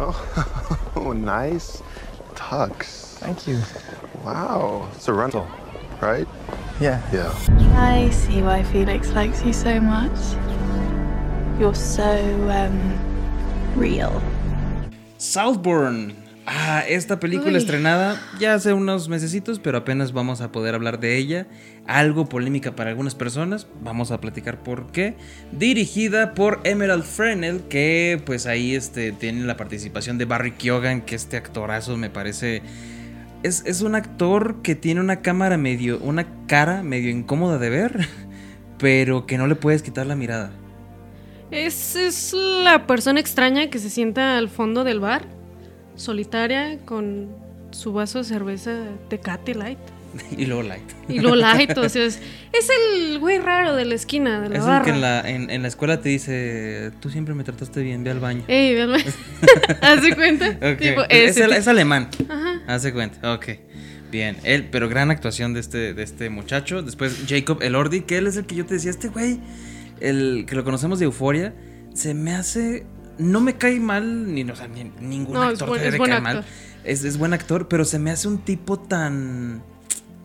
Oh, 0.00 1.12
nice 1.16 1.82
tux. 2.36 3.18
Thank 3.18 3.48
you. 3.48 3.60
Wow, 4.24 4.88
it's 4.94 5.08
a 5.08 5.12
rental, 5.12 5.48
right? 6.00 6.28
Yeah. 6.80 7.02
Yeah. 7.12 7.34
I 7.76 8.08
see 8.10 8.40
why 8.40 8.62
Felix 8.62 9.10
likes 9.10 9.44
you 9.44 9.52
so 9.52 9.80
much. 9.80 10.16
You're 11.58 11.74
so, 11.74 12.48
um, 12.48 13.74
real. 13.74 14.22
Southbourne. 15.18 16.27
Ah, 16.50 16.82
esta 16.88 17.20
película 17.20 17.50
Uy. 17.50 17.58
estrenada 17.58 18.18
ya 18.40 18.54
hace 18.54 18.72
unos 18.72 19.10
mesecitos, 19.10 19.58
pero 19.58 19.76
apenas 19.76 20.14
vamos 20.14 20.40
a 20.40 20.50
poder 20.50 20.74
hablar 20.74 20.98
de 20.98 21.18
ella. 21.18 21.46
Algo 21.86 22.26
polémica 22.26 22.74
para 22.74 22.88
algunas 22.88 23.14
personas, 23.14 23.66
vamos 23.82 24.12
a 24.12 24.20
platicar 24.22 24.62
por 24.62 24.90
qué. 24.90 25.14
Dirigida 25.52 26.32
por 26.32 26.60
Emerald 26.64 27.04
Fennell, 27.04 27.60
que 27.68 28.22
pues 28.24 28.46
ahí 28.46 28.74
este, 28.74 29.12
tiene 29.12 29.44
la 29.44 29.58
participación 29.58 30.16
de 30.16 30.24
Barry 30.24 30.52
Keoghan, 30.52 31.02
que 31.02 31.16
este 31.16 31.36
actorazo 31.36 31.98
me 31.98 32.08
parece... 32.08 32.62
Es, 33.42 33.62
es 33.66 33.82
un 33.82 33.94
actor 33.94 34.62
que 34.62 34.74
tiene 34.74 35.02
una 35.02 35.20
cámara 35.20 35.58
medio, 35.58 35.98
una 35.98 36.46
cara 36.46 36.82
medio 36.82 37.10
incómoda 37.10 37.58
de 37.58 37.68
ver, 37.68 38.08
pero 38.78 39.26
que 39.26 39.36
no 39.36 39.48
le 39.48 39.54
puedes 39.54 39.82
quitar 39.82 40.06
la 40.06 40.16
mirada. 40.16 40.50
Es, 41.50 41.94
es 41.94 42.32
la 42.32 42.86
persona 42.86 43.20
extraña 43.20 43.68
que 43.68 43.78
se 43.78 43.90
sienta 43.90 44.38
al 44.38 44.48
fondo 44.48 44.82
del 44.82 44.98
bar, 45.00 45.37
solitaria, 45.98 46.78
con 46.84 47.28
su 47.70 47.92
vaso 47.92 48.18
de 48.18 48.24
cerveza 48.24 48.84
Tecate 49.10 49.54
Light. 49.54 49.78
y 50.38 50.46
luego 50.46 50.62
light. 50.62 50.90
Y 51.06 51.18
lo 51.20 51.34
light, 51.36 51.76
o 51.76 51.86
sea, 51.88 52.02
es, 52.06 52.18
es 52.52 52.70
el 52.70 53.18
güey 53.18 53.38
raro 53.38 53.76
de 53.76 53.84
la 53.84 53.94
esquina 53.94 54.40
de 54.40 54.48
la 54.48 54.56
Es 54.56 54.62
el 54.62 54.68
barra. 54.68 54.84
que 54.86 54.90
en 54.90 55.00
la, 55.02 55.20
en, 55.28 55.50
en 55.50 55.60
la 55.60 55.68
escuela 55.68 56.00
te 56.00 56.08
dice, 56.08 56.92
tú 57.00 57.10
siempre 57.10 57.34
me 57.34 57.44
trataste 57.44 57.82
bien, 57.82 58.02
ve 58.04 58.10
al 58.12 58.18
baño. 58.18 58.42
Ey, 58.48 58.72
véanlo. 58.74 58.96
¿Haz 59.82 60.02
de 60.02 60.14
cuenta? 60.14 60.48
Ok. 60.62 60.78
Tipo, 60.78 61.02
es, 61.10 61.36
el- 61.36 61.52
es 61.52 61.68
alemán. 61.68 62.08
Ajá. 62.28 62.62
Hace 62.66 62.92
cuenta. 62.94 63.34
Ok. 63.34 63.48
Bien. 64.10 64.38
Él, 64.44 64.66
pero 64.72 64.88
gran 64.88 65.10
actuación 65.10 65.52
de 65.52 65.60
este, 65.60 65.92
de 65.92 66.02
este 66.02 66.30
muchacho. 66.30 66.80
Después 66.82 67.24
Jacob 67.28 67.58
Elordi, 67.62 68.00
que 68.00 68.16
él 68.16 68.26
es 68.26 68.36
el 68.38 68.46
que 68.46 68.54
yo 68.54 68.64
te 68.64 68.74
decía, 68.74 68.90
este 68.90 69.08
güey, 69.08 69.38
el 70.00 70.46
que 70.48 70.54
lo 70.56 70.64
conocemos 70.64 70.98
de 70.98 71.04
Euforia, 71.04 71.52
se 71.92 72.14
me 72.14 72.34
hace. 72.34 72.86
No 73.18 73.40
me 73.40 73.56
cae 73.56 73.80
mal, 73.80 74.32
ni, 74.32 74.42
o 74.48 74.54
sea, 74.56 74.68
ni- 74.68 74.92
ningún 75.00 75.34
No, 75.34 75.42
actor 75.42 75.68
buen- 75.68 75.80
te 75.80 75.90
debe 75.90 75.98
caer 76.04 76.22
mal. 76.22 76.44
Es, 76.84 77.04
es 77.04 77.18
buen 77.18 77.32
actor, 77.32 77.68
pero 77.68 77.84
se 77.84 77.98
me 77.98 78.10
hace 78.10 78.28
un 78.28 78.38
tipo 78.38 78.78
tan. 78.78 79.62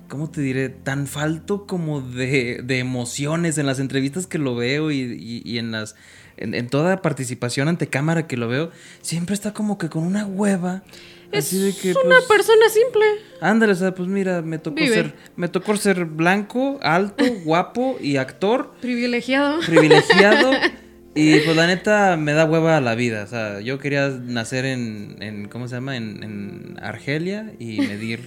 ¿Cómo 0.07 0.29
te 0.29 0.41
diré? 0.41 0.69
Tan 0.69 1.07
falto 1.07 1.65
como 1.65 2.01
de, 2.01 2.61
de 2.63 2.77
emociones 2.79 3.57
en 3.57 3.65
las 3.65 3.79
entrevistas 3.79 4.27
que 4.27 4.37
lo 4.37 4.55
veo 4.55 4.91
y, 4.91 4.99
y- 5.01 5.41
y 5.43 5.57
en 5.57 5.71
las. 5.71 5.95
En, 6.37 6.53
en 6.55 6.67
toda 6.67 7.01
participación 7.01 7.67
ante 7.67 7.87
cámara 7.87 8.27
que 8.27 8.37
lo 8.37 8.47
veo, 8.47 8.71
siempre 9.01 9.33
está 9.35 9.53
como 9.53 9.77
que 9.77 9.89
con 9.89 10.03
una 10.03 10.25
hueva. 10.25 10.83
Es 11.31 11.47
así 11.47 11.57
de 11.59 11.73
que, 11.75 11.91
una 12.05 12.17
pues, 12.17 12.25
persona 12.27 12.69
simple. 12.69 13.03
Ándale, 13.41 13.71
o 13.73 13.75
sea, 13.75 13.95
pues 13.95 14.07
mira, 14.07 14.43
me 14.43 14.59
tocó 14.59 14.75
Vive. 14.75 14.93
ser, 14.93 15.15
me 15.35 15.47
tocó 15.47 15.75
ser 15.77 16.05
blanco, 16.05 16.79
alto, 16.83 17.23
guapo 17.43 17.97
y 17.99 18.17
actor, 18.17 18.73
Privilegiado. 18.81 19.59
privilegiado. 19.61 20.51
y 21.15 21.39
pues 21.39 21.55
la 21.55 21.67
neta 21.67 22.17
me 22.17 22.33
da 22.33 22.45
hueva 22.45 22.77
a 22.77 22.81
la 22.81 22.95
vida. 22.95 23.23
O 23.23 23.27
sea, 23.27 23.59
yo 23.61 23.77
quería 23.77 24.09
nacer 24.09 24.65
en, 24.65 25.17
en 25.21 25.47
¿cómo 25.47 25.67
se 25.67 25.75
llama? 25.75 25.95
En, 25.95 26.23
en 26.23 26.79
Argelia 26.81 27.53
y 27.59 27.81
medir 27.81 28.21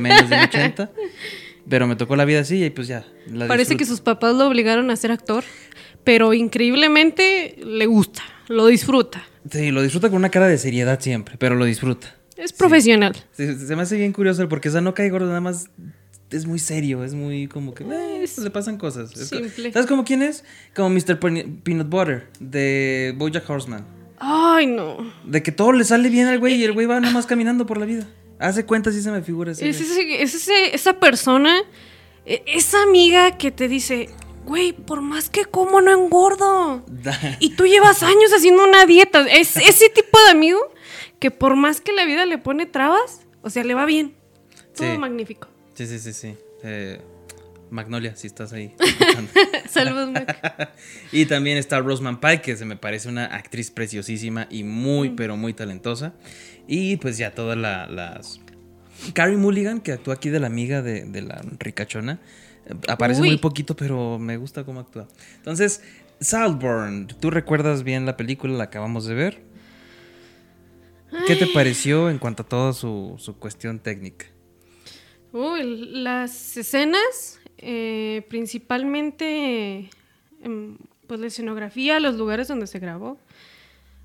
menos 0.00 0.28
de 0.28 0.36
un 0.36 0.42
80. 0.42 0.90
Pero 1.68 1.86
me 1.86 1.96
tocó 1.96 2.16
la 2.16 2.24
vida 2.24 2.40
así 2.40 2.64
y 2.64 2.70
pues 2.70 2.88
ya. 2.88 3.04
la 3.28 3.46
Parece 3.46 3.76
que 3.76 3.84
sus 3.84 4.00
papás 4.00 4.34
lo 4.34 4.48
obligaron 4.48 4.90
a 4.90 4.96
ser 4.96 5.12
actor, 5.12 5.44
pero 6.02 6.34
increíblemente 6.34 7.56
le 7.64 7.86
gusta, 7.86 8.22
lo 8.48 8.66
disfruta. 8.66 9.24
Sí, 9.50 9.70
lo 9.70 9.82
disfruta 9.82 10.08
con 10.08 10.18
una 10.18 10.30
cara 10.30 10.48
de 10.48 10.58
seriedad 10.58 11.00
siempre, 11.00 11.36
pero 11.38 11.54
lo 11.54 11.64
disfruta. 11.64 12.16
Es 12.36 12.52
profesional. 12.52 13.14
Sí, 13.32 13.54
se 13.54 13.76
me 13.76 13.82
hace 13.82 13.96
bien 13.96 14.12
curioso 14.12 14.48
porque, 14.48 14.68
o 14.68 14.72
sea, 14.72 14.80
no 14.80 14.94
cae 14.94 15.10
gordo, 15.10 15.28
nada 15.28 15.40
más 15.40 15.70
es 16.32 16.46
muy 16.46 16.58
serio, 16.58 17.04
es 17.04 17.14
muy 17.14 17.46
como 17.48 17.74
que 17.74 17.84
eh, 17.84 18.22
Es 18.22 18.38
le 18.38 18.50
pasan 18.50 18.78
cosas. 18.78 19.12
Es 19.16 19.28
simple. 19.28 19.72
¿Sabes 19.72 19.86
como 19.88 20.04
quién 20.04 20.22
es? 20.22 20.44
Como 20.74 20.90
Mr. 20.90 21.18
Pe- 21.20 21.46
Peanut 21.62 21.88
Butter 21.88 22.28
de 22.40 23.14
Bojack 23.16 23.48
Horseman. 23.48 23.84
Ay, 24.18 24.66
no. 24.66 24.98
De 25.24 25.42
que 25.42 25.50
todo 25.52 25.72
le 25.72 25.84
sale 25.84 26.08
bien 26.08 26.26
al 26.28 26.38
güey 26.38 26.54
y 26.54 26.64
el 26.64 26.72
güey 26.72 26.86
va 26.86 27.00
nada 27.00 27.12
más 27.12 27.26
caminando 27.26 27.66
por 27.66 27.78
la 27.78 27.86
vida. 27.86 28.06
Hace 28.38 28.64
cuenta 28.66 28.90
si 28.92 29.02
se 29.02 29.10
me 29.10 29.22
figura 29.22 29.52
ese. 29.52 29.68
Es, 29.68 29.78
güey. 29.78 30.14
ese- 30.14 30.22
es 30.22 30.34
ese- 30.34 30.74
esa 30.74 30.94
persona, 31.00 31.58
e- 32.24 32.42
esa 32.46 32.82
amiga 32.82 33.36
que 33.38 33.50
te 33.50 33.68
dice, 33.68 34.08
güey, 34.44 34.72
por 34.72 35.00
más 35.00 35.28
que 35.28 35.44
como 35.44 35.80
no 35.80 35.92
engordo. 35.92 36.84
Y 37.40 37.50
tú 37.56 37.66
llevas 37.66 38.02
años 38.02 38.32
haciendo 38.36 38.64
una 38.64 38.86
dieta. 38.86 39.20
Es 39.28 39.56
ese 39.56 39.88
tipo 39.88 40.18
de 40.26 40.30
amigo 40.30 40.58
que 41.18 41.30
por 41.30 41.56
más 41.56 41.80
que 41.80 41.92
la 41.92 42.04
vida 42.04 42.24
le 42.26 42.38
pone 42.38 42.66
trabas, 42.66 43.20
o 43.42 43.50
sea, 43.50 43.64
le 43.64 43.74
va 43.74 43.84
bien. 43.86 44.14
Todo 44.76 44.90
Sí. 44.92 44.98
magnífico. 44.98 45.48
Sí, 45.74 45.86
sí, 45.86 45.98
sí, 45.98 46.12
sí. 46.12 46.36
Eh, 46.62 47.00
Magnolia, 47.70 48.14
si 48.16 48.26
estás 48.26 48.52
ahí. 48.52 48.74
Saludos, 49.68 50.10
Mac. 50.10 50.72
y 51.12 51.24
también 51.26 51.56
está 51.56 51.80
Roseman 51.80 52.20
Pike, 52.20 52.42
que 52.42 52.56
se 52.56 52.64
me 52.66 52.76
parece 52.76 53.08
una 53.08 53.24
actriz 53.26 53.70
preciosísima 53.70 54.46
y 54.50 54.62
muy, 54.64 55.10
pero 55.10 55.36
muy 55.36 55.54
talentosa. 55.54 56.12
Y 56.68 56.96
pues 56.98 57.16
ya 57.18 57.34
todas 57.34 57.56
la- 57.56 57.86
las... 57.86 58.40
Carrie 59.14 59.36
Mulligan, 59.38 59.80
que 59.80 59.92
actúa 59.92 60.14
aquí 60.14 60.28
de 60.28 60.38
la 60.38 60.46
amiga 60.46 60.82
de, 60.82 61.04
de 61.06 61.22
la 61.22 61.42
ricachona. 61.58 62.20
eh, 62.66 62.74
Aparece 62.88 63.22
Uy. 63.22 63.28
muy 63.28 63.38
poquito, 63.38 63.74
pero 63.74 64.18
me 64.18 64.36
gusta 64.36 64.64
cómo 64.64 64.80
actúa. 64.80 65.08
Entonces, 65.38 65.82
Saltburn, 66.20 67.06
¿tú 67.08 67.30
recuerdas 67.30 67.82
bien 67.82 68.04
la 68.06 68.16
película? 68.18 68.52
La 68.54 68.64
acabamos 68.64 69.06
de 69.06 69.14
ver. 69.14 69.42
¿Qué 71.26 71.36
te 71.36 71.46
pareció 71.48 72.10
en 72.10 72.18
cuanto 72.18 72.42
a 72.42 72.48
toda 72.48 72.72
su, 72.72 73.16
su 73.18 73.36
cuestión 73.38 73.78
técnica? 73.80 74.26
Uy, 75.32 75.62
las 75.92 76.56
escenas, 76.56 77.40
eh, 77.58 78.22
principalmente, 78.28 79.88
em, 80.42 80.76
pues 81.06 81.20
la 81.20 81.26
escenografía, 81.26 82.00
los 82.00 82.16
lugares 82.16 82.48
donde 82.48 82.66
se 82.66 82.78
grabó. 82.78 83.18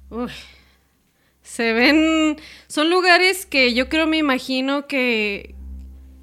Uy, 0.10 0.32
se 1.42 1.74
ven, 1.74 2.38
son 2.68 2.90
lugares 2.90 3.46
que 3.46 3.74
yo 3.74 3.90
creo, 3.90 4.08
me 4.08 4.18
imagino 4.18 4.88
que, 4.88 5.56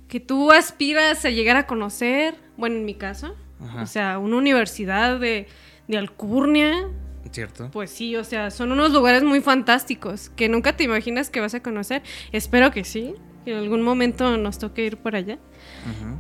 que 0.09 0.20
tú 0.20 0.53
aspiras 0.53 1.25
a 1.25 1.31
llegar 1.31 1.56
a 1.56 1.66
conocer, 1.66 2.34
bueno, 2.56 2.76
en 2.76 2.84
mi 2.84 2.94
caso, 2.94 3.34
Ajá. 3.60 3.82
o 3.82 3.87
sea, 3.87 4.19
una 4.19 4.37
universidad 4.37 5.19
de, 5.19 5.47
de 5.88 5.98
Alcurnia, 5.98 6.88
¿Cierto? 7.31 7.70
pues 7.72 7.91
sí, 7.91 8.16
o 8.16 8.25
sea, 8.25 8.50
son 8.50 8.72
unos 8.72 8.93
lugares 8.93 9.22
muy 9.22 9.41
fantásticos 9.41 10.31
que 10.31 10.48
nunca 10.48 10.76
te 10.76 10.84
imaginas 10.84 11.31
que 11.31 11.41
vas 11.41 11.54
a 11.54 11.62
conocer. 11.62 12.03
Espero 12.32 12.70
que 12.70 12.84
sí, 12.84 13.14
que 13.44 13.53
en 13.53 13.59
algún 13.59 13.82
momento 13.82 14.37
nos 14.37 14.59
toque 14.59 14.84
ir 14.87 14.97
por 14.97 15.15
allá. 15.16 15.38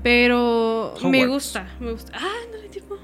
Pero 0.02 0.94
me 1.04 1.26
gusta, 1.26 1.74
me 1.80 1.92
gusta. 1.92 2.12
Ah, 2.14 2.32
no 2.52 2.70
tipo. 2.70 2.98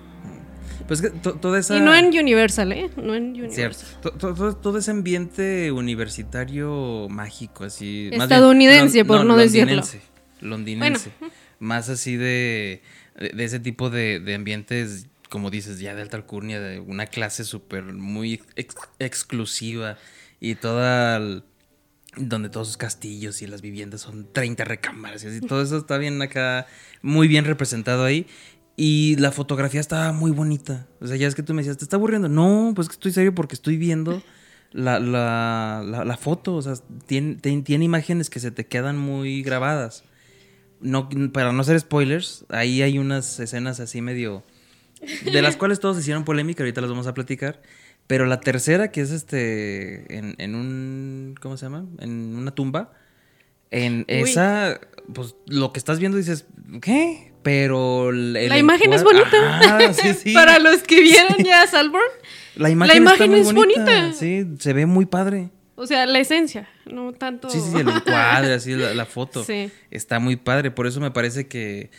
Pues 0.87 1.01
que 1.01 1.11
to- 1.11 1.35
toda 1.35 1.59
esa... 1.61 1.77
Y 1.77 1.81
no 1.81 1.95
en 1.95 2.07
Universal, 2.07 2.73
¿eh? 2.73 2.91
No 2.97 3.15
en 3.15 3.29
Universal. 3.31 3.75
Cierto. 3.75 4.11
To- 4.11 4.19
to- 4.19 4.35
to- 4.35 4.57
Todo, 4.57 4.79
ese 4.79 4.91
ambiente 4.91 5.71
universitario 5.71 7.07
mágico, 7.09 7.65
así. 7.65 8.09
bien, 8.11 8.21
Estadounidense, 8.23 9.05
por 9.05 9.25
no 9.25 9.37
decirlo. 9.37 9.67
londinense, 9.77 10.01
Londinense. 10.41 11.11
Más 11.61 11.89
así 11.91 12.17
de, 12.17 12.83
de, 13.19 13.29
de 13.29 13.45
ese 13.45 13.61
tipo 13.61 13.89
de, 13.91 14.19
de 14.19 14.35
ambientes, 14.35 15.07
como 15.29 15.51
dices, 15.51 15.79
ya 15.79 15.95
de 15.95 16.03
alta 16.03 16.17
alcurnia, 16.17 16.59
de 16.61 16.81
una 16.81 17.07
clase 17.07 17.45
súper 17.45 17.85
muy 17.85 18.43
ex- 18.57 18.75
exclusiva 18.99 19.97
y 20.41 20.57
toda. 20.57 21.19
el- 21.19 21.45
donde 22.17 22.49
todos 22.49 22.69
sus 22.69 22.77
castillos 22.77 23.41
y 23.43 23.47
las 23.47 23.63
viviendas 23.63 24.01
son 24.03 24.33
30 24.33 24.65
recámaras 24.65 25.25
y. 25.25 25.41
Todo 25.41 25.63
eso 25.63 25.77
está 25.77 25.99
bien 25.99 26.21
acá, 26.23 26.67
muy 27.03 27.29
bien 27.29 27.45
representado 27.45 28.05
ahí. 28.05 28.27
Y 28.77 29.17
la 29.17 29.31
fotografía 29.31 29.81
estaba 29.81 30.13
muy 30.13 30.31
bonita. 30.31 30.87
O 31.01 31.07
sea, 31.07 31.17
ya 31.17 31.29
es 31.29 31.35
que 31.35 31.43
tú 31.43 31.53
me 31.53 31.63
decías, 31.63 31.77
¿te 31.77 31.85
está 31.85 31.97
aburriendo? 31.97 32.29
No, 32.29 32.73
pues 32.75 32.89
que 32.89 32.95
estoy 32.95 33.13
serio 33.13 33.35
porque 33.35 33.55
estoy 33.55 33.77
viendo 33.77 34.23
la, 34.73 34.99
la, 34.99 35.83
la, 35.85 36.17
foto. 36.17 36.55
O 36.55 36.63
sea, 36.63 36.75
tiene, 37.07 37.35
tiene, 37.35 37.63
tiene 37.63 37.85
imágenes 37.85 38.31
que 38.31 38.41
se 38.41 38.51
te 38.51 38.67
quedan 38.67 38.97
muy 38.97 39.43
grabadas. 39.43 40.05
No, 40.81 41.11
para 41.33 41.53
no 41.53 41.61
hacer 41.61 41.79
spoilers, 41.79 42.47
ahí 42.49 42.81
hay 42.81 42.99
unas 42.99 43.39
escenas 43.41 43.81
así 43.81 44.01
medio... 44.01 44.45
De 45.25 45.41
las 45.41 45.57
cuales 45.57 45.81
todos 45.81 45.99
hicieron 45.99 46.25
polémica, 46.25 46.63
ahorita 46.63 46.83
las 46.83 46.91
vamos 46.91 47.07
a 47.07 47.15
platicar. 47.15 47.63
Pero 48.11 48.27
la 48.27 48.41
tercera, 48.41 48.91
que 48.91 49.03
es 49.03 49.13
este. 49.13 50.17
En, 50.19 50.35
en 50.39 50.57
un. 50.57 51.37
¿Cómo 51.41 51.57
se 51.57 51.67
llama? 51.67 51.87
En 52.01 52.35
una 52.37 52.51
tumba. 52.51 52.93
En 53.71 54.05
esa. 54.09 54.81
Pues 55.15 55.37
lo 55.47 55.73
que 55.73 55.79
estás 55.79 56.01
viendo 56.01 56.19
dices. 56.19 56.45
¿Qué? 56.83 57.33
Pero. 57.45 58.11
el- 58.11 58.37
el 58.37 58.49
La 58.49 58.59
imagen 58.59 58.93
es 58.93 59.05
bonita. 59.05 59.59
Ajá, 59.61 59.93
sí, 59.95 60.13
sí. 60.15 60.35
Para 60.35 60.59
los 60.59 60.83
que 60.83 61.01
vieron 61.03 61.37
ya 61.45 61.65
Salborn, 61.69 62.03
La 62.57 62.69
imagen, 62.69 62.97
la 63.05 63.13
imagen 63.13 63.35
es 63.35 63.53
bonita. 63.53 64.13
Sí, 64.13 64.45
se 64.59 64.73
ve 64.73 64.87
muy 64.87 65.07
padre. 65.07 65.51
o 65.77 65.87
sea, 65.87 66.05
la 66.05 66.19
esencia, 66.19 66.69
no 66.87 67.13
tanto. 67.13 67.49
Sí, 67.49 67.61
sí, 67.61 67.71
sí, 67.71 67.79
el 67.79 67.89
encuadre, 67.91 68.55
así 68.55 68.75
la, 68.75 68.93
la 68.93 69.07
foto. 69.07 69.45
Sí. 69.45 69.71
Está 69.93 70.19
muy 70.19 70.35
padre. 70.35 70.73
Por 70.73 70.89
eso 70.89 70.99
me 71.01 71.13
parece 71.13 71.47
que 71.47 71.91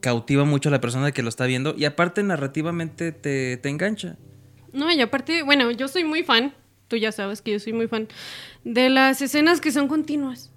cautiva 0.00 0.44
mucho 0.44 0.70
a 0.70 0.72
la 0.72 0.80
persona 0.80 1.12
que 1.12 1.22
lo 1.22 1.28
está 1.28 1.44
viendo. 1.44 1.74
Y 1.76 1.84
aparte, 1.84 2.22
narrativamente 2.22 3.12
te, 3.12 3.58
te 3.58 3.68
engancha. 3.68 4.16
No, 4.72 4.90
y 4.90 5.00
aparte, 5.00 5.42
bueno, 5.42 5.70
yo 5.70 5.88
soy 5.88 6.04
muy 6.04 6.22
fan 6.22 6.54
tú 6.90 6.96
ya 6.96 7.12
sabes 7.12 7.40
que 7.40 7.52
yo 7.52 7.60
soy 7.60 7.72
muy 7.72 7.86
fan 7.86 8.08
de 8.64 8.90
las 8.90 9.22
escenas 9.22 9.60
que 9.60 9.70
son 9.70 9.88
continuas. 9.88 10.50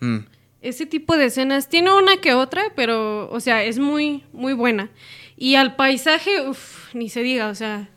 Mm. 0.00 0.20
Ese 0.62 0.86
tipo 0.86 1.16
de 1.16 1.26
escenas 1.26 1.68
tiene 1.68 1.92
una 1.92 2.16
que 2.22 2.32
otra, 2.32 2.72
pero, 2.74 3.30
o 3.30 3.38
sea, 3.38 3.62
es 3.62 3.78
muy, 3.78 4.24
muy 4.32 4.54
buena. 4.54 4.90
Y 5.36 5.56
al 5.56 5.76
paisaje, 5.76 6.48
uff, 6.48 6.94
ni 6.94 7.10
se 7.10 7.22
diga, 7.22 7.48
o 7.48 7.54
sea, 7.54 7.90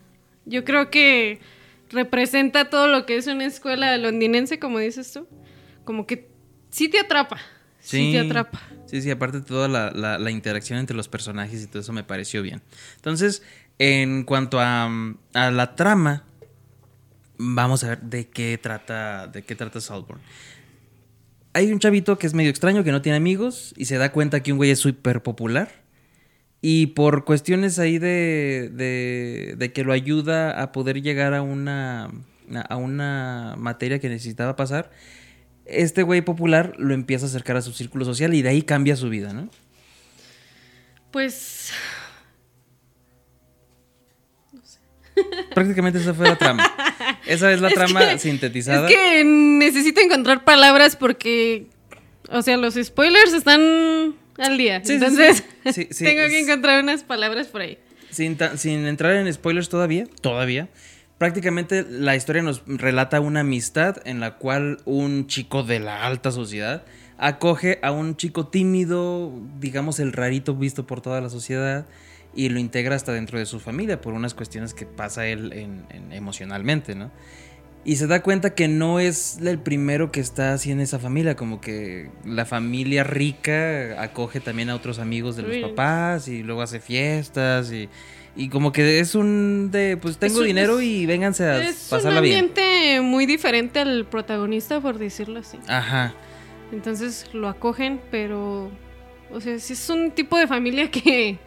yo 0.45 0.65
creo 0.65 0.91
que 0.91 1.39
representa 1.89 2.69
todo 2.69 2.89
lo 2.89 3.05
que 3.05 3.15
es 3.15 3.25
una 3.27 3.45
escuela 3.45 3.97
londinense, 3.97 4.59
como 4.59 4.79
dices 4.79 5.13
tú. 5.13 5.25
Como 5.85 6.05
que 6.05 6.27
sí 6.69 6.89
te 6.89 6.99
atrapa. 6.99 7.39
Sí, 7.79 8.11
te 8.11 8.19
atrapa. 8.19 8.61
Sí, 8.85 9.01
sí, 9.01 9.09
aparte 9.09 9.39
toda 9.39 9.69
la, 9.69 9.91
la, 9.91 10.19
la, 10.19 10.31
interacción 10.31 10.77
entre 10.77 10.97
los 10.97 11.07
personajes 11.07 11.63
y 11.63 11.67
todo 11.67 11.79
eso 11.79 11.93
me 11.93 12.03
pareció 12.03 12.41
bien. 12.41 12.61
Entonces, 12.97 13.43
en 13.79 14.23
cuanto 14.23 14.59
a, 14.59 14.89
a, 15.33 15.51
la 15.51 15.75
trama, 15.75 16.23
vamos 17.37 17.83
a 17.83 17.89
ver 17.89 18.01
de 18.01 18.27
qué 18.27 18.57
trata, 18.61 19.27
de 19.27 19.43
qué 19.43 19.55
trata 19.55 19.81
Saltburn. 19.81 20.21
Hay 21.53 21.71
un 21.71 21.79
chavito 21.79 22.17
que 22.17 22.27
es 22.27 22.33
medio 22.33 22.49
extraño, 22.49 22.83
que 22.83 22.91
no 22.91 23.01
tiene 23.01 23.17
amigos, 23.17 23.73
y 23.77 23.85
se 23.85 23.97
da 23.97 24.11
cuenta 24.11 24.41
que 24.41 24.51
un 24.51 24.57
güey 24.57 24.71
es 24.71 24.79
súper 24.79 25.23
popular. 25.23 25.69
Y 26.61 26.87
por 26.87 27.23
cuestiones 27.23 27.79
ahí 27.79 27.99
de, 27.99 28.71
de, 28.73 29.55
de, 29.57 29.73
que 29.73 29.83
lo 29.83 29.93
ayuda 29.93 30.61
a 30.61 30.71
poder 30.71 31.01
llegar 31.01 31.33
a 31.33 31.41
una, 31.41 32.09
a 32.67 32.75
una 32.77 33.55
materia 33.57 33.99
que 33.99 34.09
necesitaba 34.09 34.55
pasar, 34.55 34.91
este 35.67 36.01
güey 36.03 36.21
popular 36.21 36.73
lo 36.77 36.93
empieza 36.93 37.25
a 37.25 37.29
acercar 37.29 37.57
a 37.57 37.61
su 37.61 37.73
círculo 37.73 38.05
social 38.05 38.33
y 38.33 38.41
de 38.41 38.49
ahí 38.49 38.61
cambia 38.61 38.95
su 38.95 39.09
vida, 39.09 39.33
¿no? 39.33 39.49
Pues... 41.11 41.71
No 44.53 44.61
sé. 44.63 44.79
Prácticamente 45.53 45.99
esa 45.99 46.13
fue 46.13 46.27
la 46.27 46.35
trama. 46.37 46.71
Esa 47.25 47.51
es 47.51 47.61
la 47.61 47.69
trama 47.73 48.17
sintetizada. 48.17 48.87
Es 48.87 48.95
que 48.95 49.23
necesito 49.23 50.01
encontrar 50.01 50.43
palabras 50.43 50.95
porque, 50.95 51.67
o 52.29 52.41
sea, 52.41 52.57
los 52.57 52.75
spoilers 52.75 53.33
están 53.33 54.15
al 54.37 54.57
día. 54.57 54.81
Sí, 54.83 54.93
Entonces, 54.93 55.43
sí, 55.71 55.87
sí. 55.91 56.03
tengo 56.05 56.27
que 56.27 56.39
encontrar 56.39 56.83
unas 56.83 57.03
palabras 57.03 57.47
por 57.47 57.61
ahí. 57.61 57.77
Sin, 58.09 58.37
sin 58.55 58.85
entrar 58.87 59.15
en 59.15 59.31
spoilers 59.31 59.69
todavía, 59.69 60.07
todavía, 60.21 60.69
prácticamente 61.17 61.85
la 61.89 62.15
historia 62.15 62.41
nos 62.41 62.63
relata 62.65 63.19
una 63.19 63.41
amistad 63.41 63.97
en 64.05 64.19
la 64.19 64.35
cual 64.35 64.79
un 64.85 65.27
chico 65.27 65.63
de 65.63 65.79
la 65.79 66.05
alta 66.05 66.31
sociedad 66.31 66.83
acoge 67.17 67.79
a 67.81 67.91
un 67.91 68.15
chico 68.15 68.47
tímido, 68.47 69.33
digamos 69.59 69.99
el 69.99 70.13
rarito 70.13 70.55
visto 70.55 70.85
por 70.85 71.01
toda 71.01 71.19
la 71.19 71.29
sociedad, 71.29 71.85
y 72.35 72.49
lo 72.49 72.59
integra 72.59 72.95
hasta 72.95 73.13
dentro 73.13 73.39
de 73.39 73.45
su 73.45 73.59
familia 73.59 73.99
por 74.01 74.13
unas 74.13 74.33
cuestiones 74.33 74.73
que 74.73 74.85
pasa 74.85 75.27
él 75.27 75.53
en, 75.53 75.85
en, 75.89 76.11
emocionalmente, 76.13 76.93
¿no? 76.95 77.11
Y 77.85 77.95
se 77.95 78.05
da 78.07 78.21
cuenta 78.21 78.53
que 78.53 78.67
no 78.67 78.99
es 78.99 79.39
el 79.41 79.59
primero 79.59 80.11
que 80.11 80.19
está 80.19 80.51
así 80.53 80.71
en 80.71 80.81
esa 80.81 80.99
familia, 80.99 81.35
como 81.37 81.61
que 81.61 82.09
la 82.25 82.45
familia 82.45 83.03
rica 83.05 84.01
acoge 84.01 84.41
también 84.41 84.69
a 84.69 84.75
otros 84.75 84.99
amigos 84.99 85.37
de 85.37 85.43
los 85.43 85.57
papás 85.69 86.27
y 86.27 86.43
luego 86.43 86.61
hace 86.61 86.81
fiestas 86.81 87.71
y, 87.71 87.87
y 88.35 88.49
como 88.49 88.73
que 88.73 88.99
es 88.99 89.15
un 89.15 89.69
de, 89.71 89.95
pues 89.95 90.17
tengo 90.17 90.33
Es 90.35 90.39
un- 90.41 90.45
dinero 90.47 90.79
es- 90.79 90.85
y 90.85 91.05
vénganse 91.05 91.45
a 91.45 91.63
Es 91.63 91.83
un 91.85 91.89
pasarla 91.97 92.19
bien. 92.19 92.35
ambiente 92.39 92.99
muy 93.01 93.25
diferente 93.25 93.79
al 93.79 94.05
protagonista, 94.05 94.81
por 94.81 94.97
decirlo 94.97 95.39
así. 95.39 95.57
Ajá. 95.69 96.13
Entonces 96.73 97.29
lo 97.33 97.47
acogen, 97.47 98.01
pero, 98.11 98.69
o 99.31 99.39
sea, 99.39 99.57
sí 99.59 99.71
es 99.73 99.89
un 99.89 100.11
tipo 100.11 100.37
de 100.37 100.45
familia 100.47 100.91
que 100.91 101.39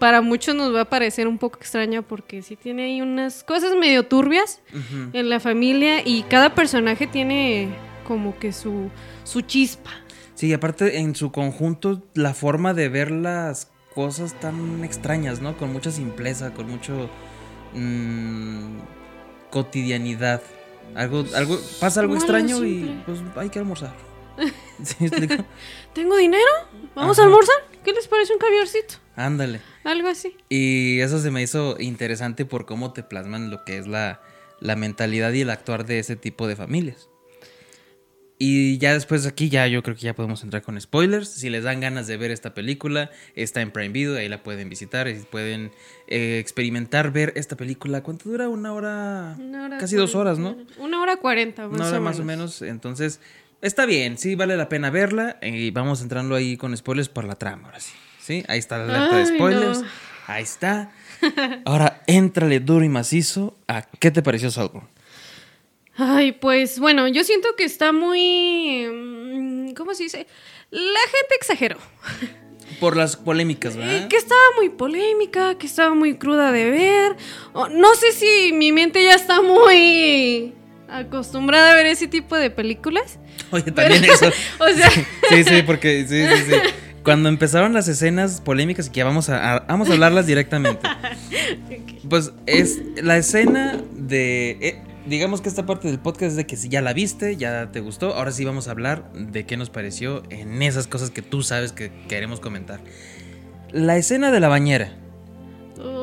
para 0.00 0.22
muchos 0.22 0.56
nos 0.56 0.74
va 0.74 0.80
a 0.80 0.84
parecer 0.86 1.28
un 1.28 1.38
poco 1.38 1.58
extraña 1.58 2.02
porque 2.02 2.42
sí 2.42 2.56
tiene 2.56 2.84
ahí 2.84 3.02
unas 3.02 3.44
cosas 3.44 3.76
medio 3.76 4.06
turbias 4.06 4.60
en 5.12 5.28
la 5.28 5.38
familia 5.38 6.00
y 6.04 6.22
cada 6.22 6.54
personaje 6.54 7.06
tiene 7.06 7.68
como 8.08 8.36
que 8.38 8.52
su, 8.52 8.90
su 9.22 9.42
chispa. 9.42 9.90
Sí, 10.34 10.52
aparte 10.54 10.98
en 10.98 11.14
su 11.14 11.30
conjunto 11.30 12.02
la 12.14 12.32
forma 12.32 12.72
de 12.72 12.88
ver 12.88 13.10
las 13.10 13.70
cosas 13.94 14.40
tan 14.40 14.82
extrañas, 14.82 15.42
¿no? 15.42 15.56
Con 15.58 15.72
mucha 15.72 15.90
simpleza, 15.90 16.54
con 16.54 16.68
mucho 16.68 17.10
mm, 17.74 18.78
cotidianidad. 19.50 20.40
Algo, 20.94 21.24
algo, 21.36 21.58
pasa 21.78 22.00
algo 22.00 22.14
extraño 22.14 22.64
y 22.64 23.02
pues 23.04 23.20
hay 23.36 23.50
que 23.50 23.58
almorzar. 23.58 24.09
¿Sí 24.82 25.06
explico? 25.06 25.44
¿Tengo 25.94 26.16
dinero? 26.16 26.50
¿Vamos 26.94 27.18
Ajá. 27.18 27.22
a 27.22 27.24
almorzar? 27.26 27.56
¿Qué 27.84 27.92
les 27.92 28.08
parece 28.08 28.32
un 28.32 28.38
caviarcito? 28.38 28.94
Ándale. 29.16 29.60
Algo 29.84 30.08
así. 30.08 30.36
Y 30.48 31.00
eso 31.00 31.18
se 31.18 31.30
me 31.30 31.42
hizo 31.42 31.76
interesante 31.78 32.44
por 32.44 32.66
cómo 32.66 32.92
te 32.92 33.02
plasman 33.02 33.50
lo 33.50 33.64
que 33.64 33.78
es 33.78 33.86
la, 33.86 34.20
la 34.60 34.76
mentalidad 34.76 35.32
y 35.32 35.42
el 35.42 35.50
actuar 35.50 35.86
de 35.86 35.98
ese 35.98 36.16
tipo 36.16 36.46
de 36.46 36.56
familias. 36.56 37.08
Y 38.42 38.78
ya 38.78 38.94
después 38.94 39.26
aquí 39.26 39.50
ya 39.50 39.66
yo 39.66 39.82
creo 39.82 39.94
que 39.94 40.00
ya 40.00 40.14
podemos 40.14 40.42
entrar 40.42 40.62
con 40.62 40.80
spoilers. 40.80 41.28
Si 41.28 41.50
les 41.50 41.64
dan 41.64 41.80
ganas 41.80 42.06
de 42.06 42.16
ver 42.16 42.30
esta 42.30 42.54
película, 42.54 43.10
está 43.34 43.60
en 43.60 43.70
Prime 43.70 43.90
Video, 43.90 44.16
ahí 44.16 44.30
la 44.30 44.42
pueden 44.42 44.70
visitar 44.70 45.08
y 45.08 45.14
pueden 45.16 45.72
eh, 46.06 46.38
experimentar 46.38 47.12
ver 47.12 47.34
esta 47.36 47.58
película. 47.58 48.02
¿Cuánto 48.02 48.30
dura? 48.30 48.48
Una 48.48 48.72
hora, 48.72 49.36
Una 49.38 49.66
hora 49.66 49.76
casi 49.76 49.94
dos 49.94 50.14
horas. 50.14 50.38
¿no? 50.38 50.56
Una 50.78 51.02
hora 51.02 51.18
cuarenta, 51.18 51.68
Una 51.68 51.86
hora 51.86 52.00
más 52.00 52.18
o 52.18 52.24
menos. 52.24 52.62
Entonces, 52.62 53.20
está 53.62 53.86
bien, 53.86 54.18
sí 54.18 54.34
vale 54.34 54.56
la 54.56 54.68
pena 54.68 54.90
verla. 54.90 55.38
Y 55.42 55.70
vamos 55.70 56.02
entrando 56.02 56.34
ahí 56.34 56.56
con 56.56 56.76
spoilers 56.76 57.08
por 57.08 57.24
la 57.24 57.34
trama, 57.36 57.66
ahora 57.68 57.80
sí. 57.80 57.92
¿Sí? 58.20 58.44
Ahí 58.48 58.58
está 58.58 58.78
la 58.78 58.84
alerta 58.96 59.16
de 59.16 59.26
spoilers. 59.26 59.80
no. 59.80 59.86
Ahí 60.26 60.44
está. 60.44 60.92
Ahora, 61.64 62.02
éntrale 62.06 62.60
duro 62.60 62.84
y 62.84 62.88
macizo 62.88 63.56
a 63.66 63.82
qué 63.82 64.10
te 64.12 64.22
pareció 64.22 64.50
Saltburn. 64.50 64.86
Ay, 65.96 66.32
pues 66.32 66.78
bueno, 66.78 67.08
yo 67.08 67.24
siento 67.24 67.56
que 67.56 67.64
está 67.64 67.92
muy... 67.92 68.86
mm, 68.86 69.72
¿Cómo 69.74 69.92
se 69.94 70.04
dice? 70.04 70.26
La 70.70 71.00
gente 71.00 71.34
exageró. 71.36 71.78
Por 72.78 72.96
las 72.96 73.16
polémicas, 73.16 73.74
Eh, 73.74 73.78
¿verdad? 73.78 74.08
que 74.08 74.16
estaba 74.16 74.40
muy 74.56 74.68
polémica, 74.70 75.56
que 75.58 75.66
estaba 75.66 75.94
muy 75.94 76.16
cruda 76.16 76.52
de 76.52 76.70
ver. 76.70 77.16
No 77.72 77.94
sé 77.96 78.12
si 78.12 78.52
mi 78.52 78.70
mente 78.70 79.02
ya 79.02 79.16
está 79.16 79.42
muy 79.42 80.54
acostumbrada 80.98 81.72
a 81.72 81.74
ver 81.74 81.86
ese 81.86 82.06
tipo 82.08 82.36
de 82.36 82.50
películas. 82.50 83.18
Oye, 83.50 83.70
también 83.72 84.04
eso. 84.04 84.26
O 84.58 84.68
sea, 84.68 84.90
Sí, 84.90 85.44
sí, 85.44 85.62
porque 85.66 86.06
sí, 86.08 86.24
sí, 86.26 86.50
sí. 86.52 86.56
Cuando 87.04 87.28
empezaron 87.30 87.72
las 87.72 87.88
escenas 87.88 88.40
polémicas, 88.42 88.88
y 88.88 88.90
que 88.90 88.98
ya 88.98 89.04
vamos 89.04 89.30
a, 89.30 89.54
a- 89.56 89.60
vamos 89.60 89.88
a 89.88 89.94
hablarlas 89.94 90.26
directamente. 90.26 90.86
Pues 92.08 92.32
es 92.46 92.78
la 93.02 93.16
escena 93.16 93.80
de. 93.92 94.58
eh, 94.60 94.82
digamos 95.06 95.40
que 95.40 95.48
esta 95.48 95.64
parte 95.64 95.88
del 95.88 95.98
podcast 95.98 96.32
es 96.32 96.36
de 96.36 96.46
que 96.46 96.56
si 96.56 96.68
ya 96.68 96.82
la 96.82 96.92
viste, 96.92 97.36
ya 97.36 97.72
te 97.72 97.80
gustó. 97.80 98.14
Ahora 98.14 98.32
sí 98.32 98.44
vamos 98.44 98.68
a 98.68 98.72
hablar 98.72 99.10
de 99.14 99.46
qué 99.46 99.56
nos 99.56 99.70
pareció 99.70 100.22
en 100.28 100.60
esas 100.62 100.86
cosas 100.88 101.10
que 101.10 101.22
tú 101.22 101.42
sabes 101.42 101.72
que 101.72 101.90
queremos 102.06 102.38
comentar. 102.38 102.80
La 103.72 103.96
escena 103.96 104.30
de 104.30 104.40
la 104.40 104.48
bañera. 104.48 104.92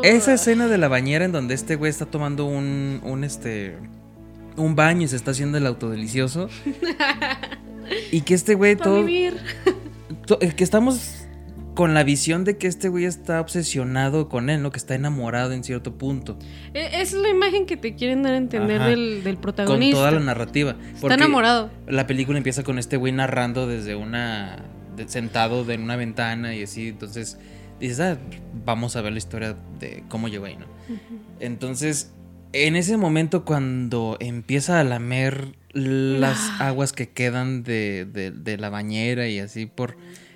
Esa 0.02 0.34
escena 0.34 0.68
de 0.68 0.80
la 0.80 0.88
bañera 0.88 1.26
en 1.26 1.32
donde 1.32 1.54
este 1.54 1.76
güey 1.76 1.92
está 1.92 2.08
tomando 2.08 2.46
un, 2.46 3.02
un 3.04 3.24
este 3.24 3.76
un 4.58 4.76
baño 4.76 5.04
y 5.04 5.08
se 5.08 5.16
está 5.16 5.32
haciendo 5.32 5.58
el 5.58 5.66
autodelicioso. 5.66 6.50
y 8.12 8.22
que 8.22 8.34
este 8.34 8.56
güey 8.56 8.76
todo 8.76 9.04
vivir. 9.04 9.38
to- 10.26 10.38
eh, 10.42 10.54
que 10.56 10.64
estamos 10.64 11.14
con 11.76 11.94
la 11.94 12.04
visión 12.04 12.44
de 12.44 12.58
que 12.58 12.66
este 12.66 12.90
güey 12.90 13.06
está 13.06 13.40
obsesionado 13.40 14.30
con 14.30 14.50
él, 14.50 14.64
¿no? 14.64 14.72
Que 14.72 14.78
está 14.80 14.96
enamorado 14.96 15.52
en 15.54 15.64
cierto 15.64 15.96
punto. 15.98 16.38
E- 16.74 17.02
Es 17.02 17.14
la 17.14 17.30
imagen 17.30 17.66
que 17.68 17.78
te 17.78 17.94
quieren 17.94 18.24
dar 18.24 18.34
a 18.34 18.38
entender 18.38 18.82
del, 18.82 19.24
del 19.24 19.36
Con 19.36 19.42
protagonista. 19.44 19.98
toda 19.98 20.12
la 20.12 20.20
narrativa. 20.20 20.76
Está 20.96 21.14
enamorado. 21.14 21.70
La 21.88 22.08
película 22.08 22.38
empieza 22.38 22.64
con 22.64 22.80
este 22.80 22.98
güey 22.98 23.14
narrando 23.14 23.68
desde 23.68 23.96
una. 23.96 24.64
sentado 25.06 25.70
en 25.72 25.84
una 25.84 25.96
ventana 25.96 26.56
y 26.56 26.64
así. 26.64 26.88
Entonces 26.88 27.38
dices, 27.80 28.00
ah, 28.00 28.18
vamos 28.66 28.96
a 28.96 29.02
ver 29.02 29.12
la 29.12 29.20
historia 29.20 29.56
de 29.80 30.04
cómo 30.10 30.28
llegó 30.30 30.46
ahí, 30.46 30.58
¿no? 30.58 30.66
Entonces, 31.40 32.12
en 32.54 32.76
ese 32.76 32.98
momento, 32.98 33.46
cuando 33.46 34.18
empieza 34.20 34.80
a 34.80 34.84
lamer 34.84 35.56
las 35.74 36.38
Ah. 36.60 36.68
aguas 36.70 36.92
que 36.94 37.10
quedan 37.10 37.64
de, 37.64 38.06
de- 38.06 38.32
de 38.32 38.58
la 38.58 38.70
bañera 38.70 39.28
y 39.28 39.40
así 39.40 39.66
por. 39.66 39.96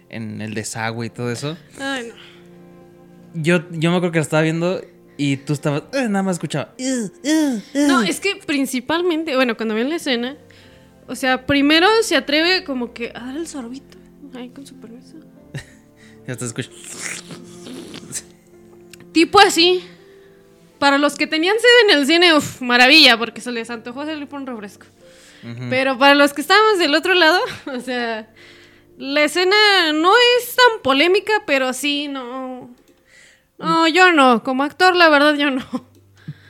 en 0.09 0.41
el 0.41 0.53
desagüe 0.53 1.05
y 1.05 1.09
todo 1.09 1.31
eso. 1.31 1.57
Ay, 1.79 2.09
no. 2.09 3.41
Yo, 3.41 3.59
yo 3.71 3.91
me 3.91 3.95
acuerdo 3.97 4.11
que 4.11 4.19
la 4.19 4.23
estaba 4.23 4.43
viendo 4.43 4.81
y 5.17 5.37
tú 5.37 5.53
estabas. 5.53 5.83
eh, 5.93 6.09
nada 6.09 6.21
más 6.21 6.35
escuchaba. 6.35 6.75
No, 7.73 8.01
es 8.01 8.19
que 8.19 8.35
principalmente, 8.45 9.35
bueno, 9.37 9.55
cuando 9.55 9.73
ven 9.73 9.87
la 9.89 9.95
escena, 9.95 10.35
o 11.07 11.15
sea, 11.15 11.45
primero 11.45 11.87
se 12.03 12.17
atreve 12.17 12.65
como 12.65 12.91
que 12.93 13.11
a 13.15 13.25
dar 13.27 13.37
el 13.37 13.47
sorbito. 13.47 13.97
Ay, 14.33 14.49
con 14.49 14.67
su 14.67 14.75
permiso. 14.75 15.15
Ya 16.27 16.35
te 16.35 16.45
escucho. 16.45 16.69
Tipo 19.11 19.39
así. 19.39 19.81
Para 20.81 20.97
los 20.97 21.15
que 21.15 21.27
tenían 21.27 21.53
sed 21.59 21.91
en 21.91 21.99
el 21.99 22.07
cine, 22.07 22.33
uff, 22.33 22.59
maravilla, 22.59 23.15
porque 23.15 23.39
se 23.39 23.51
les 23.51 23.69
antojó 23.69 24.03
salir 24.03 24.27
por 24.27 24.39
un 24.39 24.47
refresco. 24.47 24.87
Pero 25.69 25.95
para 25.99 26.15
los 26.15 26.33
que 26.33 26.41
estábamos 26.41 26.79
del 26.79 26.95
otro 26.95 27.13
lado, 27.13 27.39
o 27.67 27.79
sea, 27.81 28.27
la 28.97 29.23
escena 29.23 29.93
no 29.93 30.11
es 30.11 30.55
tan 30.55 30.81
polémica, 30.81 31.33
pero 31.45 31.71
sí, 31.73 32.07
no. 32.07 32.73
No, 33.59 33.87
yo 33.89 34.11
no. 34.11 34.41
Como 34.41 34.63
actor, 34.63 34.95
la 34.95 35.07
verdad, 35.09 35.35
yo 35.35 35.51
no. 35.51 35.63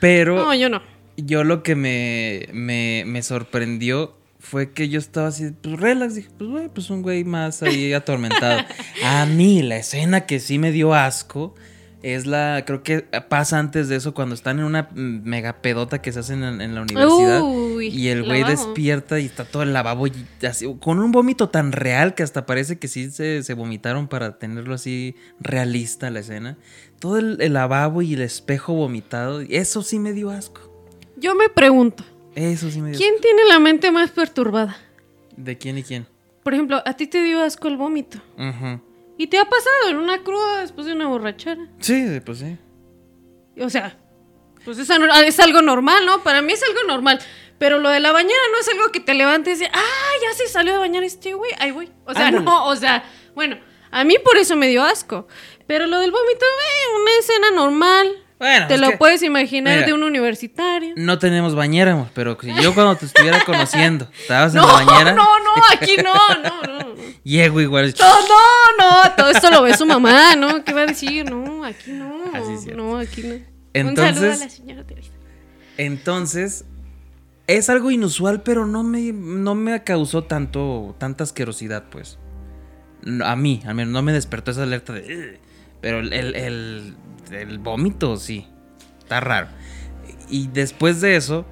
Pero. 0.00 0.36
No, 0.36 0.54
yo 0.54 0.70
no. 0.70 0.80
yo 1.18 1.44
lo 1.44 1.62
que 1.62 1.74
me, 1.74 2.48
me, 2.54 3.04
me 3.06 3.22
sorprendió 3.22 4.16
fue 4.40 4.72
que 4.72 4.88
yo 4.88 4.98
estaba 4.98 5.26
así, 5.28 5.50
pues 5.62 5.78
relax, 5.78 6.14
dije, 6.14 6.30
pues 6.38 6.48
güey, 6.48 6.68
pues 6.70 6.88
un 6.88 7.02
güey 7.02 7.24
más 7.24 7.62
ahí 7.62 7.92
atormentado. 7.92 8.64
A 9.04 9.26
mí, 9.26 9.60
la 9.60 9.76
escena 9.76 10.22
que 10.22 10.40
sí 10.40 10.58
me 10.58 10.72
dio 10.72 10.94
asco 10.94 11.54
es 12.02 12.26
la, 12.26 12.64
creo 12.66 12.82
que 12.82 13.00
pasa 13.28 13.58
antes 13.58 13.88
de 13.88 13.96
eso, 13.96 14.12
cuando 14.12 14.34
están 14.34 14.58
en 14.58 14.64
una 14.64 14.88
mega 14.92 15.62
pedota 15.62 16.02
que 16.02 16.12
se 16.12 16.18
hacen 16.20 16.42
en, 16.42 16.60
en 16.60 16.74
la 16.74 16.82
universidad. 16.82 17.42
Uy, 17.42 17.88
y 17.88 18.08
el 18.08 18.24
güey 18.24 18.42
despierta 18.44 19.20
y 19.20 19.26
está 19.26 19.44
todo 19.44 19.62
el 19.62 19.72
lavabo 19.72 20.06
y 20.08 20.12
así, 20.46 20.66
con 20.80 20.98
un 20.98 21.12
vómito 21.12 21.48
tan 21.48 21.72
real 21.72 22.14
que 22.14 22.22
hasta 22.22 22.44
parece 22.46 22.78
que 22.78 22.88
sí 22.88 23.10
se, 23.10 23.42
se 23.42 23.54
vomitaron 23.54 24.08
para 24.08 24.38
tenerlo 24.38 24.74
así 24.74 25.14
realista 25.40 26.10
la 26.10 26.20
escena. 26.20 26.58
Todo 26.98 27.18
el, 27.18 27.38
el 27.40 27.52
lavabo 27.52 28.02
y 28.02 28.14
el 28.14 28.22
espejo 28.22 28.74
vomitado, 28.74 29.40
eso 29.48 29.82
sí 29.82 29.98
me 29.98 30.12
dio 30.12 30.30
asco. 30.30 30.60
Yo 31.16 31.34
me 31.36 31.48
pregunto, 31.48 32.04
Eso 32.34 32.70
sí 32.70 32.80
me 32.80 32.90
dio 32.90 32.98
¿quién 32.98 33.14
tiene 33.20 33.42
la 33.48 33.58
mente 33.60 33.90
más 33.92 34.10
perturbada? 34.10 34.76
¿De 35.36 35.56
quién 35.56 35.78
y 35.78 35.82
quién? 35.82 36.06
Por 36.42 36.54
ejemplo, 36.54 36.82
a 36.84 36.94
ti 36.96 37.06
te 37.06 37.22
dio 37.22 37.40
asco 37.42 37.68
el 37.68 37.76
vómito. 37.76 38.18
Ujú. 38.36 38.80
Y 39.18 39.26
te 39.26 39.38
ha 39.38 39.44
pasado 39.44 39.88
en 39.88 39.96
una 39.96 40.22
cruda 40.22 40.60
después 40.60 40.86
de 40.86 40.94
una 40.94 41.06
borrachera. 41.06 41.68
Sí, 41.78 42.20
pues 42.24 42.38
sí. 42.38 42.58
O 43.60 43.68
sea, 43.68 43.98
pues 44.64 44.78
es, 44.78 44.90
algo 45.40 45.62
normal, 45.62 46.06
¿no? 46.06 46.22
Para 46.22 46.42
mí 46.42 46.52
es 46.52 46.62
algo 46.62 46.82
normal. 46.86 47.18
Pero 47.58 47.78
lo 47.78 47.90
de 47.90 48.00
la 48.00 48.12
bañera 48.12 48.40
no 48.50 48.58
es 48.58 48.68
algo 48.68 48.90
que 48.90 49.00
te 49.00 49.14
levantes 49.14 49.60
y, 49.60 49.64
ah, 49.64 50.12
ya 50.22 50.34
se 50.36 50.48
salió 50.48 50.72
de 50.72 50.78
bañar 50.78 51.04
este 51.04 51.34
güey, 51.34 51.52
ahí 51.58 51.70
voy. 51.70 51.90
O 52.04 52.14
sea, 52.14 52.28
Ándale. 52.28 52.44
no, 52.44 52.66
o 52.66 52.76
sea, 52.76 53.04
bueno, 53.34 53.58
a 53.90 54.04
mí 54.04 54.16
por 54.24 54.36
eso 54.36 54.56
me 54.56 54.68
dio 54.68 54.82
asco. 54.82 55.28
Pero 55.66 55.86
lo 55.86 56.00
del 56.00 56.10
vómito, 56.10 56.44
eh, 56.44 57.00
una 57.00 57.10
escena 57.18 57.50
normal. 57.52 58.21
Bueno, 58.42 58.66
te 58.66 58.76
lo 58.76 58.90
que- 58.90 58.96
puedes 58.96 59.22
imaginar 59.22 59.74
mira. 59.76 59.86
de 59.86 59.92
un 59.92 60.02
universitario. 60.02 60.94
No 60.96 61.18
tenemos 61.20 61.54
bañera, 61.54 61.92
amor, 61.92 62.08
pero 62.12 62.36
si 62.40 62.52
yo 62.60 62.74
cuando 62.74 62.96
te 62.96 63.06
estuviera 63.06 63.38
conociendo, 63.46 64.08
estabas 64.20 64.52
No, 64.52 64.62
en 64.62 64.86
la 64.86 64.92
bañera, 64.92 65.12
no, 65.12 65.24
no, 65.38 65.50
aquí 65.72 65.96
no, 65.98 66.12
no, 66.42 66.62
no. 66.62 66.78
no. 66.88 66.94
llego 67.24 67.60
igual. 67.60 67.94
No, 68.00 68.06
no, 68.10 69.02
no, 69.04 69.12
todo 69.16 69.30
esto 69.30 69.48
lo 69.50 69.62
ve 69.62 69.76
su 69.76 69.86
mamá, 69.86 70.34
¿no? 70.34 70.64
¿Qué 70.64 70.72
va 70.72 70.80
a 70.82 70.86
decir? 70.86 71.30
No, 71.30 71.64
aquí 71.64 71.92
no. 71.92 72.16
Así 72.34 72.58
cierto. 72.64 72.82
no, 72.82 72.98
aquí 72.98 73.22
no. 73.22 73.34
Un 73.88 73.96
saludo 73.96 74.32
a 74.32 74.36
la 74.36 74.48
señora 74.50 74.84
Teresa. 74.84 75.10
Entonces, 75.78 76.64
es 77.46 77.70
algo 77.70 77.90
inusual, 77.90 78.42
pero 78.42 78.66
no 78.66 78.82
me, 78.82 79.12
no 79.12 79.54
me 79.54 79.82
causó 79.84 80.24
tanto, 80.24 80.94
tanta 80.98 81.24
asquerosidad, 81.24 81.84
pues. 81.90 82.18
No, 83.02 83.24
A 83.24 83.36
mí, 83.36 83.62
al 83.66 83.74
menos 83.74 83.92
no 83.92 84.02
me 84.02 84.12
despertó 84.12 84.50
esa 84.50 84.64
alerta 84.64 84.92
de... 84.92 85.40
Pero 85.82 86.00
el, 86.00 86.12
el, 86.14 86.34
el- 86.34 86.94
el 87.32 87.58
vómito, 87.58 88.16
sí. 88.16 88.46
Está 89.00 89.20
raro. 89.20 89.48
Y 90.30 90.48
después 90.48 91.00
de 91.02 91.16
eso, 91.16 91.44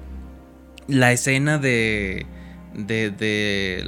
la 0.87 1.11
escena 1.11 1.57
de... 1.59 2.25
De, 2.73 3.09
de, 3.11 3.83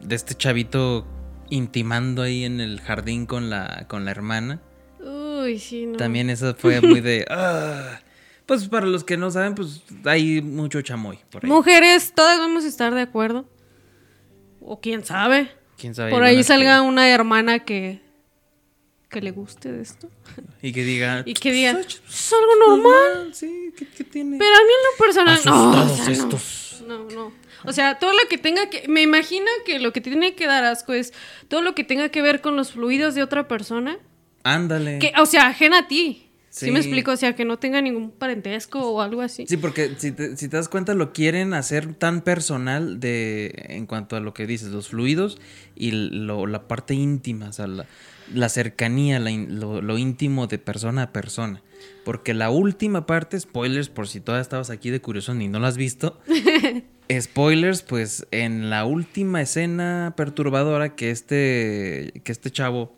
de 0.00 0.14
este 0.14 0.34
chavito 0.36 1.04
intimando 1.50 2.22
ahí 2.22 2.44
en 2.44 2.60
el 2.60 2.80
jardín 2.80 3.26
con 3.26 3.50
la, 3.50 3.86
con 3.88 4.04
la 4.04 4.12
hermana. 4.12 4.60
Uy, 5.00 5.58
sí, 5.58 5.84
no. 5.86 5.96
También 5.98 6.30
eso 6.30 6.54
fue 6.58 6.80
muy 6.80 7.00
de... 7.00 7.24
"Ah". 7.28 7.98
Pues 8.46 8.68
para 8.68 8.84
los 8.86 9.02
que 9.04 9.16
no 9.16 9.30
saben, 9.30 9.54
pues 9.54 9.82
hay 10.04 10.42
mucho 10.42 10.80
chamoy 10.82 11.18
por 11.30 11.44
ahí. 11.44 11.50
Mujeres, 11.50 12.12
todas 12.14 12.38
vamos 12.38 12.64
a 12.64 12.68
estar 12.68 12.94
de 12.94 13.00
acuerdo. 13.00 13.48
O 14.60 14.80
quién 14.80 15.02
sabe. 15.04 15.50
¿Quién 15.78 15.94
sabe? 15.94 16.10
Por 16.10 16.22
ahí 16.22 16.42
salga 16.44 16.82
una 16.82 17.08
hermana 17.08 17.60
que 17.60 18.00
que 19.14 19.22
le 19.22 19.30
guste 19.30 19.70
de 19.72 19.80
esto. 19.82 20.10
Y 20.60 20.72
que 20.72 20.82
diga... 20.84 21.22
Y 21.24 21.34
que 21.34 21.52
diga, 21.52 21.72
"Pues, 21.72 22.02
es 22.08 22.32
algo 22.32 22.52
normal. 22.76 23.32
Sí, 23.32 23.72
¿qué, 23.76 23.86
qué 23.86 24.02
tiene? 24.04 24.38
Pero 24.38 24.54
a 24.54 24.58
mí 24.58 24.70
en 24.78 24.84
lo 24.90 25.04
personal, 25.06 25.34
o 25.36 25.38
Asustados 25.78 26.04
sea, 26.04 26.12
estos. 26.12 26.84
No, 26.86 27.04
no. 27.10 27.32
O 27.64 27.72
sea, 27.72 27.98
todo 27.98 28.12
lo 28.12 28.28
que 28.28 28.36
tenga 28.38 28.68
que. 28.68 28.88
Me 28.88 29.00
imagino 29.02 29.46
que 29.64 29.78
lo 29.78 29.92
que 29.92 30.00
tiene 30.00 30.34
que 30.34 30.46
dar 30.46 30.64
asco 30.64 30.92
es 30.92 31.12
todo 31.48 31.62
lo 31.62 31.74
que 31.74 31.84
tenga 31.84 32.08
que 32.10 32.20
ver 32.22 32.40
con 32.40 32.56
los 32.56 32.72
fluidos 32.72 33.14
de 33.14 33.22
otra 33.22 33.48
persona. 33.48 33.98
Ándale. 34.42 34.98
Que, 34.98 35.12
o 35.18 35.24
sea, 35.26 35.46
ajena 35.46 35.78
a 35.78 35.88
ti. 35.88 36.23
¿Sí? 36.54 36.66
Sí. 36.66 36.70
me 36.70 36.78
explico? 36.78 37.10
O 37.10 37.16
sea, 37.16 37.34
que 37.34 37.44
no 37.44 37.58
tenga 37.58 37.82
ningún 37.82 38.12
parentesco 38.12 38.78
o 38.80 39.00
algo 39.00 39.22
así. 39.22 39.44
Sí, 39.48 39.56
porque 39.56 39.90
si 39.98 40.12
te, 40.12 40.36
si 40.36 40.48
te 40.48 40.56
das 40.56 40.68
cuenta 40.68 40.94
lo 40.94 41.12
quieren 41.12 41.52
hacer 41.52 41.94
tan 41.94 42.20
personal 42.20 43.00
de 43.00 43.52
en 43.70 43.86
cuanto 43.86 44.14
a 44.14 44.20
lo 44.20 44.34
que 44.34 44.46
dices, 44.46 44.68
los 44.68 44.86
fluidos 44.90 45.38
y 45.74 45.90
lo- 45.90 46.46
la 46.46 46.68
parte 46.68 46.94
íntima, 46.94 47.48
o 47.48 47.52
sea, 47.52 47.66
la, 47.66 47.86
la 48.32 48.48
cercanía, 48.48 49.18
la 49.18 49.32
lo, 49.32 49.82
lo 49.82 49.98
íntimo 49.98 50.46
de 50.46 50.58
persona 50.58 51.02
a 51.02 51.12
persona. 51.12 51.60
Porque 52.04 52.34
la 52.34 52.50
última 52.50 53.04
parte, 53.04 53.40
spoilers, 53.40 53.88
por 53.88 54.06
si 54.06 54.20
todavía 54.20 54.42
estabas 54.42 54.70
aquí 54.70 54.90
de 54.90 55.00
curioso 55.00 55.34
y 55.34 55.48
no 55.48 55.58
lo 55.58 55.66
has 55.66 55.76
visto. 55.76 56.20
spoilers, 57.20 57.82
pues 57.82 58.26
en 58.30 58.70
la 58.70 58.84
última 58.84 59.42
escena 59.42 60.14
perturbadora 60.16 60.94
que 60.94 61.10
este, 61.10 62.12
que 62.22 62.30
este 62.32 62.50
chavo, 62.52 62.96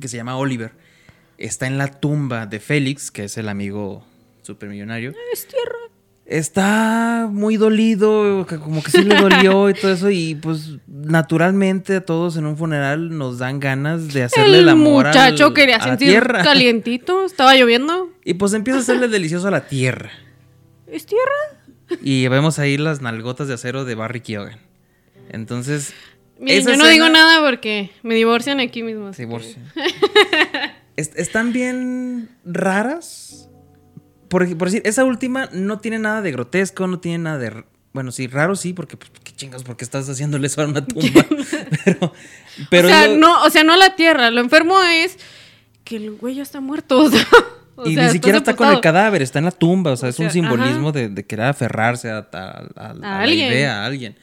que 0.00 0.08
se 0.08 0.16
llama 0.16 0.36
Oliver, 0.38 0.72
está 1.38 1.66
en 1.66 1.78
la 1.78 1.88
tumba 2.00 2.46
de 2.46 2.60
Félix, 2.60 3.10
que 3.10 3.24
es 3.24 3.38
el 3.38 3.48
amigo 3.48 4.04
supermillonario. 4.42 5.14
Es 5.32 5.46
tierra. 5.46 5.72
Está 6.26 7.26
muy 7.30 7.56
dolido, 7.56 8.46
como 8.62 8.82
que 8.82 8.90
sí 8.90 9.02
le 9.02 9.14
dolió 9.14 9.70
y 9.70 9.74
todo 9.74 9.90
eso, 9.94 10.10
y 10.10 10.34
pues 10.34 10.72
naturalmente 10.86 11.96
a 11.96 12.04
todos 12.04 12.36
en 12.36 12.44
un 12.44 12.58
funeral 12.58 13.16
nos 13.16 13.38
dan 13.38 13.60
ganas 13.60 14.12
de 14.12 14.24
hacerle 14.24 14.58
el, 14.58 14.64
El 14.64 14.68
amor 14.68 15.06
al- 15.06 15.12
muchacho 15.14 15.54
quería 15.54 15.76
a 15.76 15.78
la 15.78 15.84
sentir 15.84 16.08
tierra. 16.08 16.42
calientito. 16.44 17.24
Estaba 17.24 17.54
lloviendo. 17.56 18.10
Y 18.26 18.34
pues 18.34 18.52
empieza 18.52 18.78
a 18.78 18.82
hacerle 18.82 19.08
delicioso 19.08 19.48
a 19.48 19.50
la 19.50 19.66
tierra. 19.68 20.10
¿Es 20.86 21.06
tierra? 21.06 21.96
Y 22.02 22.28
vemos 22.28 22.58
ahí 22.58 22.76
las 22.76 23.00
nalgotas 23.00 23.48
de 23.48 23.54
acero 23.54 23.86
de 23.86 23.94
Barry 23.94 24.20
Keoghan. 24.20 24.58
Entonces, 25.30 25.94
Miren, 26.38 26.58
yo 26.58 26.64
no 26.76 26.84
escena- 26.84 26.88
digo 26.90 27.08
nada 27.08 27.40
porque 27.42 27.90
me 28.02 28.14
divorcian 28.14 28.60
aquí 28.60 28.82
mismo. 28.82 29.12
que- 29.12 29.26
están 30.98 31.52
bien 31.52 32.28
raras. 32.44 33.48
Por, 34.28 34.46
decir, 34.46 34.82
esa 34.84 35.04
última 35.04 35.48
no 35.52 35.78
tiene 35.78 35.98
nada 35.98 36.20
de 36.20 36.32
grotesco, 36.32 36.86
no 36.86 37.00
tiene 37.00 37.18
nada 37.18 37.38
de. 37.38 37.64
Bueno, 37.94 38.12
sí, 38.12 38.26
raro 38.26 38.54
sí, 38.56 38.74
porque 38.74 38.96
pues, 38.96 39.10
qué 39.24 39.32
chingas, 39.32 39.62
porque 39.64 39.84
estás 39.84 40.08
haciéndole 40.08 40.46
eso 40.48 40.60
a 40.60 40.66
una 40.66 40.84
tumba. 40.84 41.24
pero. 41.84 42.12
pero 42.70 42.88
o 42.88 42.90
sea, 42.90 43.08
no, 43.08 43.42
o 43.42 43.50
sea, 43.50 43.64
no 43.64 43.76
la 43.76 43.96
tierra. 43.96 44.30
Lo 44.30 44.40
enfermo 44.40 44.78
es 44.82 45.16
que 45.84 45.96
el 45.96 46.10
güey 46.16 46.34
ya 46.34 46.42
está 46.42 46.60
muerto. 46.60 46.98
o 47.04 47.10
sea, 47.10 47.26
o 47.76 47.88
y 47.88 47.94
sea, 47.94 48.06
ni 48.06 48.10
siquiera 48.10 48.38
está 48.38 48.54
con 48.56 48.68
el 48.68 48.80
cadáver, 48.80 49.22
está 49.22 49.38
en 49.38 49.46
la 49.46 49.50
tumba. 49.52 49.92
O 49.92 49.96
sea, 49.96 50.08
O 50.08 50.10
es 50.10 50.18
un 50.18 50.30
simbolismo 50.30 50.92
de, 50.92 51.08
de 51.08 51.24
querer 51.26 51.46
aferrarse 51.46 52.10
a, 52.10 52.28
a- 52.32 52.68
a- 52.76 52.90
a 52.90 53.26
la 53.26 53.32
idea, 53.32 53.82
a 53.82 53.86
alguien. 53.86 54.16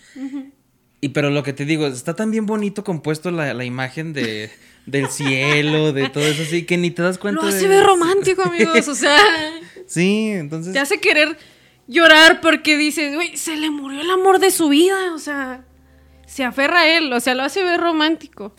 Y 1.05 1.09
pero 1.09 1.29
lo 1.29 1.43
que 1.43 1.53
te 1.53 1.65
digo, 1.65 1.85
está 1.85 2.15
tan 2.15 2.31
bien 2.31 2.45
bonito 2.47 2.83
compuesto 2.83 3.29
la, 3.29 3.53
la 3.53 3.63
imagen 3.63 4.11
de, 4.11 4.49
del 4.87 5.07
cielo, 5.09 5.93
de 5.93 6.09
todo 6.09 6.23
eso 6.25 6.41
así, 6.41 6.63
que 6.63 6.77
ni 6.77 6.89
te 6.89 7.03
das 7.03 7.19
cuenta 7.19 7.41
Lo 7.41 7.47
de- 7.51 7.55
hace 7.55 7.67
ver 7.67 7.83
romántico, 7.85 8.41
amigos. 8.41 8.87
O 8.87 8.95
sea, 8.95 9.19
Sí, 9.85 10.29
entonces. 10.29 10.73
te 10.73 10.79
hace 10.79 10.99
querer 10.99 11.37
llorar 11.87 12.41
porque 12.41 12.75
dices, 12.75 13.13
güey, 13.13 13.37
se 13.37 13.55
le 13.55 13.69
murió 13.69 14.01
el 14.01 14.09
amor 14.09 14.39
de 14.39 14.49
su 14.49 14.69
vida. 14.69 15.13
O 15.13 15.19
sea, 15.19 15.63
se 16.25 16.43
aferra 16.43 16.79
a 16.81 16.97
él. 16.97 17.13
O 17.13 17.19
sea, 17.19 17.35
lo 17.35 17.43
hace 17.43 17.63
ver 17.63 17.79
romántico. 17.79 18.55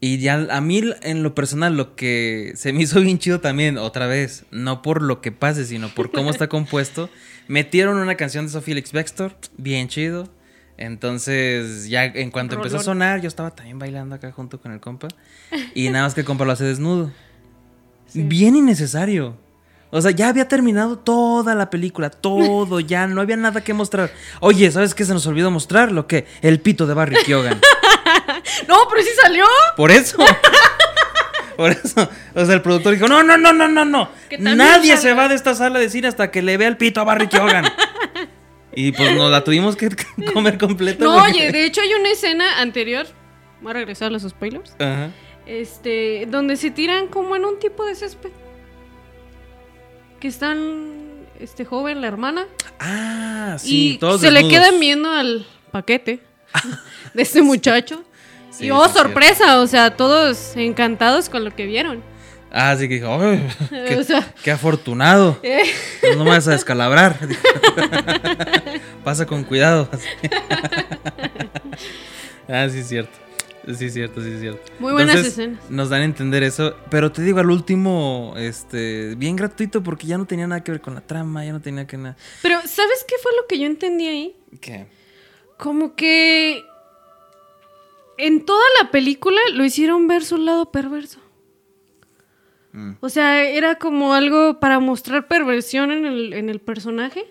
Y 0.00 0.18
ya 0.18 0.46
a 0.50 0.60
mí 0.60 0.80
en 1.02 1.24
lo 1.24 1.34
personal 1.34 1.76
lo 1.76 1.96
que 1.96 2.52
se 2.54 2.72
me 2.72 2.82
hizo 2.84 3.00
bien 3.00 3.18
chido 3.18 3.40
también, 3.40 3.76
otra 3.78 4.06
vez, 4.06 4.44
no 4.52 4.82
por 4.82 5.02
lo 5.02 5.20
que 5.20 5.32
pase, 5.32 5.64
sino 5.64 5.88
por 5.92 6.12
cómo 6.12 6.30
está 6.30 6.48
compuesto, 6.48 7.10
metieron 7.48 7.96
una 7.96 8.14
canción 8.14 8.46
de 8.46 8.52
Sophie 8.52 8.74
Felix 8.74 8.92
Baxter, 8.92 9.34
bien 9.56 9.88
chido. 9.88 10.32
Entonces, 10.78 11.88
ya 11.88 12.04
en 12.04 12.30
cuanto 12.30 12.54
empezó 12.54 12.76
a 12.76 12.78
Rolón. 12.78 12.84
sonar, 12.84 13.20
yo 13.20 13.28
estaba 13.28 13.50
también 13.50 13.78
bailando 13.78 14.14
acá 14.14 14.30
junto 14.32 14.60
con 14.60 14.72
el 14.72 14.80
compa. 14.80 15.08
Y 15.74 15.90
nada 15.90 16.04
más 16.04 16.14
que 16.14 16.20
el 16.20 16.26
compa 16.26 16.44
lo 16.44 16.52
hace 16.52 16.64
desnudo. 16.64 17.10
Bien 18.14 18.56
innecesario. 18.56 19.36
O 19.90 20.00
sea, 20.00 20.10
ya 20.10 20.28
había 20.28 20.46
terminado 20.48 20.98
toda 20.98 21.54
la 21.54 21.70
película, 21.70 22.10
todo, 22.10 22.78
ya 22.80 23.06
no 23.06 23.20
había 23.20 23.36
nada 23.36 23.62
que 23.62 23.74
mostrar. 23.74 24.12
Oye, 24.40 24.70
¿sabes 24.70 24.94
qué 24.94 25.04
se 25.04 25.12
nos 25.12 25.26
olvidó 25.26 25.50
mostrar? 25.50 25.90
Lo 25.90 26.06
que 26.06 26.26
el 26.42 26.60
pito 26.60 26.86
de 26.86 26.94
Barry 26.94 27.16
Keoghan. 27.24 27.60
No, 28.66 28.76
pero 28.88 29.02
sí 29.02 29.08
salió. 29.20 29.44
Por 29.76 29.90
eso. 29.90 30.16
Por 31.56 31.70
eso. 31.72 32.08
O 32.34 32.44
sea, 32.44 32.54
el 32.54 32.62
productor 32.62 32.94
dijo, 32.94 33.08
no, 33.08 33.22
no, 33.22 33.36
no, 33.36 33.52
no, 33.52 33.66
no, 33.68 33.84
no. 33.84 34.10
Nadie 34.38 34.96
salga". 34.96 34.96
se 35.02 35.12
va 35.12 35.28
de 35.28 35.34
esta 35.34 35.54
sala 35.54 35.78
de 35.78 35.90
cine 35.90 36.08
hasta 36.08 36.30
que 36.30 36.40
le 36.40 36.56
vea 36.56 36.68
el 36.68 36.76
pito 36.76 37.00
a 37.00 37.04
Barry 37.04 37.28
Keoghan. 37.28 37.64
Y 38.74 38.92
pues 38.92 39.14
nos 39.16 39.30
la 39.30 39.42
tuvimos 39.44 39.76
que 39.76 39.88
comer 40.32 40.58
completa. 40.58 41.04
No, 41.04 41.14
porque- 41.14 41.30
oye, 41.32 41.52
de 41.52 41.64
hecho 41.64 41.80
hay 41.80 41.92
una 41.94 42.10
escena 42.10 42.60
anterior. 42.60 43.06
Voy 43.60 43.70
a 43.70 43.74
regresar 43.74 44.08
a 44.08 44.10
los 44.10 44.22
spoilers. 44.22 44.72
Ajá. 44.78 45.10
Este, 45.46 46.26
donde 46.28 46.56
se 46.56 46.70
tiran 46.70 47.08
como 47.08 47.34
en 47.34 47.44
un 47.44 47.58
tipo 47.58 47.84
de 47.84 47.94
césped. 47.94 48.30
Que 50.20 50.28
están 50.28 51.26
este 51.40 51.64
joven, 51.64 52.00
la 52.00 52.08
hermana. 52.08 52.46
Ah, 52.80 53.56
sí, 53.58 53.94
y 53.94 53.98
todos 53.98 54.20
se 54.20 54.30
le 54.30 54.46
quedan 54.48 54.78
viendo 54.80 55.10
al 55.10 55.46
paquete 55.70 56.20
de 57.14 57.22
este 57.22 57.42
muchacho. 57.42 58.04
Sí, 58.50 58.66
y 58.66 58.70
oh, 58.70 58.88
sorpresa, 58.88 59.60
o 59.60 59.66
sea, 59.66 59.96
todos 59.96 60.56
encantados 60.56 61.28
con 61.28 61.44
lo 61.44 61.54
que 61.54 61.66
vieron. 61.66 62.02
Ah, 62.50 62.74
sí 62.78 62.88
que 62.88 62.94
dijo, 62.94 63.08
"Ay, 63.20 63.46
qué, 63.70 63.96
O 63.96 64.04
sea- 64.04 64.34
qué 64.42 64.50
afortunado. 64.50 65.38
Eh, 65.42 65.64
No 66.16 66.24
me 66.24 66.30
vas 66.30 66.48
a 66.48 66.52
descalabrar. 66.52 67.18
Pasa 69.04 69.26
con 69.26 69.44
cuidado. 69.44 69.88
ah, 72.48 72.68
sí 72.70 72.78
es 72.78 72.88
cierto. 72.88 73.18
Sí 73.76 73.84
es 73.84 73.92
cierto, 73.92 74.22
sí 74.22 74.30
es 74.30 74.40
cierto. 74.40 74.62
Muy 74.78 74.92
buenas 74.92 75.16
escenas. 75.16 75.58
Nos 75.68 75.90
dan 75.90 76.00
a 76.00 76.04
entender 76.06 76.42
eso. 76.42 76.74
Pero 76.90 77.12
te 77.12 77.20
digo, 77.20 77.38
al 77.40 77.50
último, 77.50 78.32
este, 78.38 79.14
bien 79.16 79.36
gratuito 79.36 79.82
porque 79.82 80.06
ya 80.06 80.16
no 80.16 80.24
tenía 80.24 80.46
nada 80.46 80.64
que 80.64 80.70
ver 80.72 80.80
con 80.80 80.94
la 80.94 81.02
trama, 81.02 81.44
ya 81.44 81.52
no 81.52 81.60
tenía 81.60 81.86
que 81.86 81.98
nada. 81.98 82.16
Pero, 82.40 82.60
¿sabes 82.62 83.04
qué 83.06 83.16
fue 83.22 83.32
lo 83.38 83.46
que 83.46 83.58
yo 83.58 83.66
entendí 83.66 84.06
ahí? 84.08 84.36
¿Qué? 84.62 84.86
Como 85.58 85.94
que 85.96 86.64
en 88.16 88.46
toda 88.46 88.64
la 88.80 88.90
película 88.90 89.38
lo 89.52 89.62
hicieron 89.64 90.08
ver 90.08 90.24
su 90.24 90.38
lado 90.38 90.70
perverso. 90.72 91.20
Mm. 92.78 92.92
O 93.00 93.08
sea, 93.08 93.42
era 93.42 93.74
como 93.76 94.14
algo 94.14 94.60
para 94.60 94.78
mostrar 94.78 95.26
perversión 95.26 95.90
en 95.90 96.06
el, 96.06 96.32
en 96.32 96.48
el 96.48 96.60
personaje. 96.60 97.24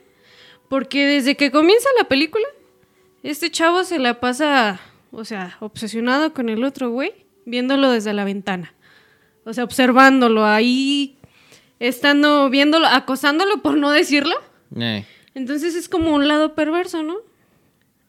Porque 0.68 1.06
desde 1.06 1.38
que 1.38 1.52
comienza 1.52 1.88
la 1.98 2.10
película, 2.10 2.46
este 3.24 3.50
chavo 3.50 3.86
se 3.86 4.00
la 4.00 4.20
pasa, 4.20 4.82
o 5.12 5.24
sea, 5.24 5.56
obsesionado 5.62 6.34
con 6.34 6.50
el 6.50 6.66
otro 6.66 6.90
güey, 6.90 7.14
viéndolo 7.46 7.92
desde 7.92 8.12
la 8.14 8.26
ventana. 8.26 8.74
O 9.46 9.54
sea, 9.54 9.64
observándolo 9.64 10.46
ahí, 10.46 11.18
estando 11.80 12.50
viéndolo, 12.50 12.88
acosándolo 12.88 13.62
por 13.62 13.78
no 13.78 13.92
decirlo. 13.92 14.36
Eh. 14.76 15.06
Entonces 15.34 15.76
es 15.76 15.88
como 15.88 16.14
un 16.14 16.28
lado 16.28 16.54
perverso, 16.54 17.04
¿no? 17.04 17.16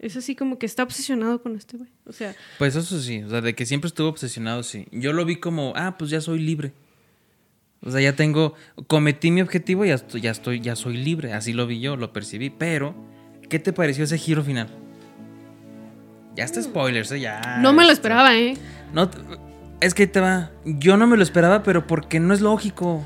Es 0.00 0.16
así 0.16 0.34
como 0.34 0.58
que 0.58 0.66
está 0.66 0.82
obsesionado 0.82 1.40
con 1.40 1.54
este 1.54 1.76
güey. 1.76 1.90
O 2.06 2.12
sea, 2.12 2.34
Pues 2.58 2.74
eso 2.74 3.00
sí, 3.00 3.22
o 3.22 3.28
sea, 3.28 3.40
de 3.40 3.54
que 3.54 3.66
siempre 3.66 3.86
estuvo 3.86 4.08
obsesionado, 4.08 4.64
sí. 4.64 4.86
Yo 4.90 5.12
lo 5.12 5.24
vi 5.24 5.36
como, 5.36 5.72
ah, 5.76 5.96
pues 5.96 6.10
ya 6.10 6.20
soy 6.20 6.40
libre. 6.40 6.72
O 7.84 7.90
sea, 7.90 8.00
ya 8.00 8.14
tengo, 8.14 8.54
cometí 8.88 9.30
mi 9.30 9.40
objetivo 9.40 9.84
y 9.84 9.88
ya 9.88 9.94
estoy, 9.94 10.20
ya 10.20 10.30
estoy, 10.32 10.60
ya 10.60 10.74
soy 10.76 10.96
libre. 10.96 11.32
Así 11.32 11.52
lo 11.52 11.66
vi 11.66 11.80
yo, 11.80 11.96
lo 11.96 12.12
percibí. 12.12 12.50
Pero, 12.50 12.94
¿qué 13.48 13.58
te 13.58 13.72
pareció 13.72 14.04
ese 14.04 14.18
giro 14.18 14.42
final? 14.42 14.68
Ya 16.34 16.44
está 16.44 16.62
spoilers, 16.62 17.10
¿eh? 17.12 17.20
Ya. 17.20 17.58
no 17.60 17.72
me 17.72 17.84
lo 17.84 17.92
esperaba, 17.92 18.36
¿eh? 18.36 18.56
No, 18.92 19.10
es 19.80 19.94
que 19.94 20.06
te 20.06 20.20
va. 20.20 20.50
Yo 20.64 20.96
no 20.96 21.06
me 21.06 21.16
lo 21.16 21.22
esperaba, 21.22 21.62
pero 21.62 21.86
porque 21.86 22.20
no 22.20 22.32
es 22.34 22.40
lógico. 22.40 23.04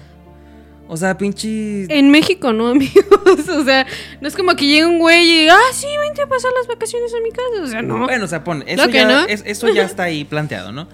O 0.89 0.97
sea, 0.97 1.17
pinche. 1.17 1.85
En 1.89 2.11
México, 2.11 2.53
¿no, 2.53 2.69
amigos? 2.71 3.49
O 3.49 3.65
sea, 3.65 3.87
no 4.21 4.29
es 4.29 4.37
como 4.37 4.55
que 4.57 4.67
llegue 4.67 4.85
un 4.87 4.99
güey 4.99 5.45
y, 5.45 5.49
ah, 5.49 5.59
sí, 5.73 5.87
vente 6.01 6.23
a 6.23 6.27
pasar 6.29 6.51
las 6.59 6.67
vacaciones 6.67 7.13
a 7.15 7.21
mi 7.23 7.31
casa. 7.31 7.63
O 7.63 7.67
sea, 7.67 7.83
no. 7.83 7.99
Bueno, 8.07 8.25
o 8.25 8.29
sea, 8.29 8.45
pon, 8.45 8.65
eso, 8.67 8.89
ya, 8.89 9.05
no. 9.07 9.27
es- 9.27 9.43
eso 9.47 9.69
ya 9.73 9.83
está 9.85 10.05
ahí 10.05 10.25
planteado, 10.25 10.73
¿no? 10.73 10.89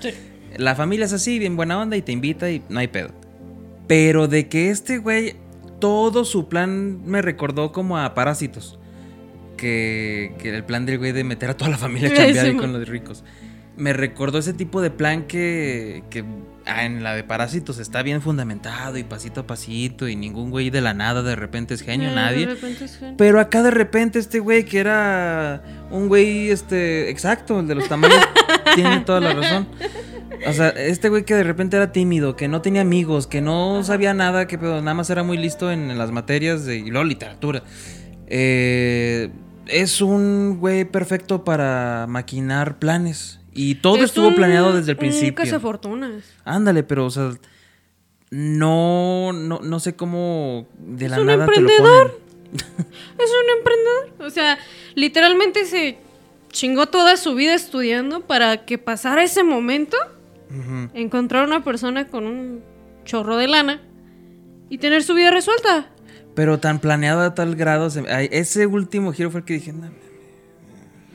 La 0.56 0.74
familia 0.76 1.06
es 1.06 1.12
así, 1.12 1.38
bien 1.38 1.56
buena 1.56 1.80
onda 1.80 1.96
y 1.96 2.02
te 2.02 2.12
invita 2.12 2.50
y 2.50 2.62
no 2.68 2.78
hay 2.80 2.88
pedo. 2.88 3.10
Pero 3.88 4.28
de 4.28 4.48
que 4.48 4.70
este 4.70 4.98
güey, 4.98 5.34
todo 5.80 6.24
su 6.24 6.48
plan 6.48 7.02
me 7.04 7.22
recordó 7.22 7.72
como 7.72 7.98
a 7.98 8.14
Parásitos. 8.14 8.78
Que, 9.56 10.34
que 10.38 10.54
el 10.54 10.62
plan 10.64 10.86
del 10.86 10.98
güey 10.98 11.10
de 11.10 11.24
meter 11.24 11.50
a 11.50 11.56
toda 11.56 11.70
la 11.72 11.78
familia 11.78 12.10
a 12.10 12.12
Ese, 12.12 12.22
chambear 12.26 12.46
ahí 12.46 12.56
con 12.56 12.72
los 12.72 12.88
ricos. 12.88 13.24
Me 13.76 13.92
recordó 13.92 14.38
ese 14.38 14.52
tipo 14.52 14.80
de 14.80 14.90
plan 14.90 15.22
que, 15.24 16.02
que 16.10 16.24
ah, 16.66 16.84
en 16.84 17.02
la 17.02 17.14
de 17.14 17.22
Parásitos 17.24 17.78
está 17.78 18.02
bien 18.02 18.22
fundamentado 18.22 18.98
y 18.98 19.04
pasito 19.04 19.40
a 19.42 19.46
pasito 19.46 20.08
y 20.08 20.16
ningún 20.16 20.50
güey 20.50 20.70
de 20.70 20.80
la 20.80 20.94
nada 20.94 21.22
de 21.22 21.34
repente 21.36 21.74
es 21.74 21.82
genio, 21.82 22.10
Eh, 22.10 22.14
nadie. 22.14 22.46
de 22.46 22.54
repente 22.54 22.84
es 22.84 22.96
genio. 22.98 23.14
Pero 23.16 23.40
acá 23.40 23.62
de 23.62 23.70
repente 23.70 24.18
este 24.20 24.38
güey 24.40 24.64
que 24.64 24.78
era 24.80 25.62
un 25.90 26.08
güey, 26.08 26.50
este, 26.50 27.08
exacto, 27.10 27.58
el 27.60 27.66
de 27.68 27.74
los 27.76 27.88
tamales, 27.88 28.18
tiene 28.74 29.00
toda 29.00 29.20
la 29.20 29.32
razón. 29.34 29.68
O 30.46 30.52
sea, 30.52 30.68
este 30.70 31.08
güey 31.08 31.24
que 31.24 31.34
de 31.34 31.42
repente 31.44 31.76
era 31.76 31.90
tímido, 31.92 32.36
que 32.36 32.48
no 32.48 32.62
tenía 32.62 32.82
amigos, 32.82 33.26
que 33.26 33.40
no 33.40 33.82
sabía 33.84 34.14
nada, 34.14 34.46
que 34.46 34.58
pero 34.58 34.80
nada 34.80 34.94
más 34.94 35.10
era 35.10 35.22
muy 35.22 35.36
listo 35.38 35.70
en, 35.72 35.90
en 35.90 35.98
las 35.98 36.10
materias 36.12 36.64
de, 36.64 36.76
y 36.78 36.90
luego 36.90 37.04
literatura. 37.04 37.62
Eh, 38.26 39.30
es 39.66 40.00
un 40.00 40.58
güey 40.60 40.84
perfecto 40.84 41.44
para 41.44 42.06
maquinar 42.08 42.78
planes. 42.78 43.40
Y 43.52 43.76
todo 43.76 43.96
Es 43.96 44.04
estuvo 44.04 44.28
un- 44.28 44.34
planeado 44.36 44.72
desde 44.72 44.92
el 44.92 44.96
Un 44.96 45.00
principio. 45.00 45.44
cazafortunas. 45.44 46.22
Ándale, 46.44 46.82
pero, 46.84 47.06
o 47.06 47.10
sea, 47.10 47.32
no, 48.30 49.32
no, 49.32 49.60
no 49.60 49.80
sé 49.80 49.96
cómo 49.96 50.66
de 50.78 51.06
Es 51.06 51.10
la 51.10 51.20
un 51.20 51.26
nada 51.26 51.46
te 51.46 51.60
lo 51.60 51.68
emprendedor. 51.68 52.10
ponen. 52.12 52.28
Es 53.18 53.30
un 53.30 53.58
emprendedor. 53.58 54.26
O 54.26 54.30
sea, 54.30 54.58
literalmente 54.94 55.64
se 55.66 55.98
chingó 56.50 56.86
toda 56.86 57.16
su 57.16 57.34
vida 57.34 57.54
estudiando 57.54 58.20
para 58.20 58.64
que 58.64 58.78
pasara 58.78 59.22
ese 59.22 59.42
momento, 59.42 59.96
Ujú. 60.50 60.90
encontrar 60.94 61.46
una 61.46 61.62
persona 61.64 62.08
con 62.08 62.26
un 62.26 62.62
chorro 63.04 63.36
de 63.36 63.48
lana 63.48 63.82
y 64.70 64.78
tener 64.78 65.02
su 65.02 65.14
vida 65.14 65.30
resuelta. 65.30 65.90
Pero 66.34 66.58
tan 66.58 66.78
planeado 66.78 67.20
a 67.22 67.34
tal 67.34 67.54
grado. 67.56 67.90
se- 67.90 68.08
ay, 68.10 68.28
ese 68.32 68.66
último 68.66 69.12
giro 69.12 69.30
fue 69.30 69.40
el 69.40 69.46
que 69.46 69.54
dije. 69.54 69.72
"No, 69.72 69.90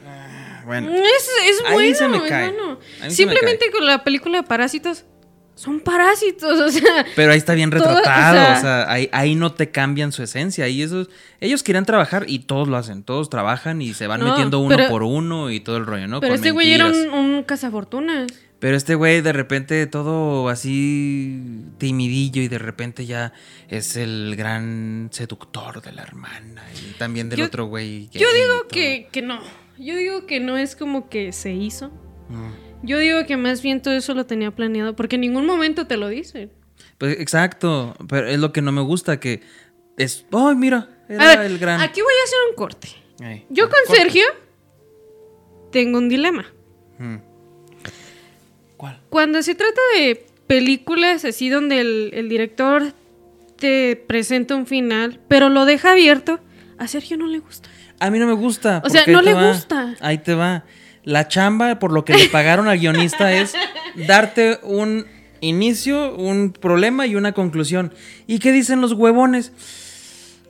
ah, 0.07 0.63
bueno. 0.65 0.91
Es, 0.93 1.29
es 1.49 1.61
Ahí 1.65 1.73
bueno, 1.73 1.95
se 1.95 2.07
me 2.07 2.17
es 2.17 2.23
cae. 2.23 2.49
bueno. 2.51 2.71
A 2.73 2.75
mí 2.75 2.79
se 2.99 3.05
me 3.05 3.11
Simplemente 3.11 3.71
con 3.71 3.85
la 3.85 4.03
película 4.03 4.37
de 4.41 4.43
Parásitos, 4.43 5.05
son 5.55 5.79
parásitos, 5.79 6.59
o 6.59 6.69
sea, 6.69 7.05
Pero 7.15 7.31
ahí 7.31 7.37
está 7.37 7.53
bien 7.53 7.71
retratado. 7.71 8.01
o 8.41 8.43
sea- 8.45 8.57
o 8.57 8.61
sea, 8.61 8.91
ahí, 8.91 9.09
ahí 9.11 9.35
no 9.35 9.53
te 9.53 9.69
cambian 9.71 10.11
su 10.11 10.23
esencia. 10.23 10.65
Ahí 10.65 10.81
esos, 10.81 11.09
ellos 11.39 11.63
querían 11.63 11.85
trabajar 11.85 12.25
y 12.27 12.39
todos 12.39 12.67
lo 12.67 12.75
hacen. 12.77 13.03
Todos 13.03 13.29
trabajan 13.29 13.81
y 13.81 13.93
se 13.93 14.07
van 14.07 14.19
No, 14.21 14.29
metiendo 14.31 14.59
uno 14.59 14.75
pero- 14.75 14.89
por 14.89 15.03
uno 15.03 15.51
y 15.51 15.59
todo 15.59 15.77
el 15.77 15.85
rollo, 15.85 16.07
¿no? 16.07 16.19
pero 16.19 16.31
Con 16.31 16.35
este 16.35 16.51
güey 16.51 16.73
era 16.73 16.87
un 16.87 17.43
cazafortunas. 17.43 18.27
Pero 18.63 18.77
este 18.77 18.95
güey 18.95 19.19
de 19.19 19.33
repente 19.33 19.85
todo 19.87 20.47
así 20.47 21.65
timidillo 21.79 22.41
y 22.41 22.47
de 22.47 22.59
repente 22.59 23.05
ya 23.05 23.33
es 23.67 23.97
el 23.97 24.37
gran 24.37 25.09
seductor 25.11 25.81
de 25.81 25.91
la 25.91 26.03
hermana 26.03 26.63
y 26.73 26.93
también 26.97 27.27
del 27.27 27.39
Yo- 27.39 27.45
otro 27.47 27.65
güey. 27.65 28.07
Yo 28.13 28.25
digo 28.33 28.69
que, 28.69 29.09
que 29.11 29.21
no. 29.21 29.41
Yo 29.77 29.97
digo 29.97 30.25
que 30.27 30.39
no 30.39 30.55
es 30.57 30.77
como 30.77 31.09
que 31.09 31.33
se 31.33 31.51
hizo. 31.51 31.89
Mm. 32.29 32.51
Yo 32.83 32.99
digo 32.99 33.25
que 33.25 33.35
más 33.35 33.61
bien 33.61 33.81
todo 33.81 33.95
eso 33.95 34.13
lo 34.13 34.25
tenía 34.27 34.51
planeado, 34.51 34.95
porque 34.95 35.15
en 35.15 35.21
ningún 35.23 35.45
momento 35.45 35.85
te 35.85 35.97
lo 35.97 36.07
dicen. 36.07 36.49
Pues 36.99 37.19
exacto, 37.19 37.97
pero 38.07 38.29
es 38.29 38.39
lo 38.39 38.53
que 38.53 38.61
no 38.61 38.71
me 38.71 38.79
gusta 38.81 39.19
que 39.19 39.41
es, 39.97 40.25
ay, 40.31 40.55
mira, 40.55 40.87
era 41.09 41.35
ver, 41.35 41.51
el 41.51 41.59
gran. 41.59 41.81
aquí 41.81 41.99
voy 42.01 42.13
a 42.13 42.23
hacer 42.23 42.39
un 42.49 42.55
corte. 42.55 42.87
Ay, 43.19 43.45
Yo 43.49 43.65
con. 43.69 43.93
Sergio 43.93 44.23
tengo 45.73 45.97
un 45.97 46.07
dilema. 46.07 46.45
Mm. 46.97 47.32
¿Cuál? 48.83 48.99
Cuando 49.09 49.41
se 49.41 49.55
trata 49.55 49.79
de 49.95 50.25
películas 50.45 51.23
así 51.23 51.47
donde 51.47 51.79
el, 51.79 52.11
el 52.13 52.27
director 52.27 52.93
te 53.57 53.95
presenta 53.95 54.57
un 54.57 54.67
final, 54.67 55.21
pero 55.29 55.47
lo 55.47 55.63
deja 55.63 55.91
abierto, 55.91 56.41
a 56.77 56.89
Sergio 56.89 57.15
no 57.15 57.27
le 57.27 57.39
gusta. 57.39 57.69
A 58.01 58.09
mí 58.09 58.19
no 58.19 58.27
me 58.27 58.33
gusta. 58.33 58.81
O 58.83 58.89
sea, 58.89 59.05
no 59.07 59.21
le 59.21 59.33
va, 59.33 59.53
gusta. 59.53 59.95
Ahí 60.01 60.17
te 60.17 60.33
va. 60.33 60.65
La 61.05 61.29
chamba 61.29 61.79
por 61.79 61.93
lo 61.93 62.03
que 62.03 62.13
le 62.13 62.27
pagaron 62.27 62.67
al 62.67 62.77
guionista 62.77 63.31
es 63.31 63.53
darte 64.05 64.59
un 64.63 65.05
inicio, 65.39 66.13
un 66.17 66.51
problema 66.51 67.07
y 67.07 67.15
una 67.15 67.31
conclusión. 67.31 67.93
¿Y 68.27 68.39
qué 68.39 68.51
dicen 68.51 68.81
los 68.81 68.91
huevones? 68.91 69.53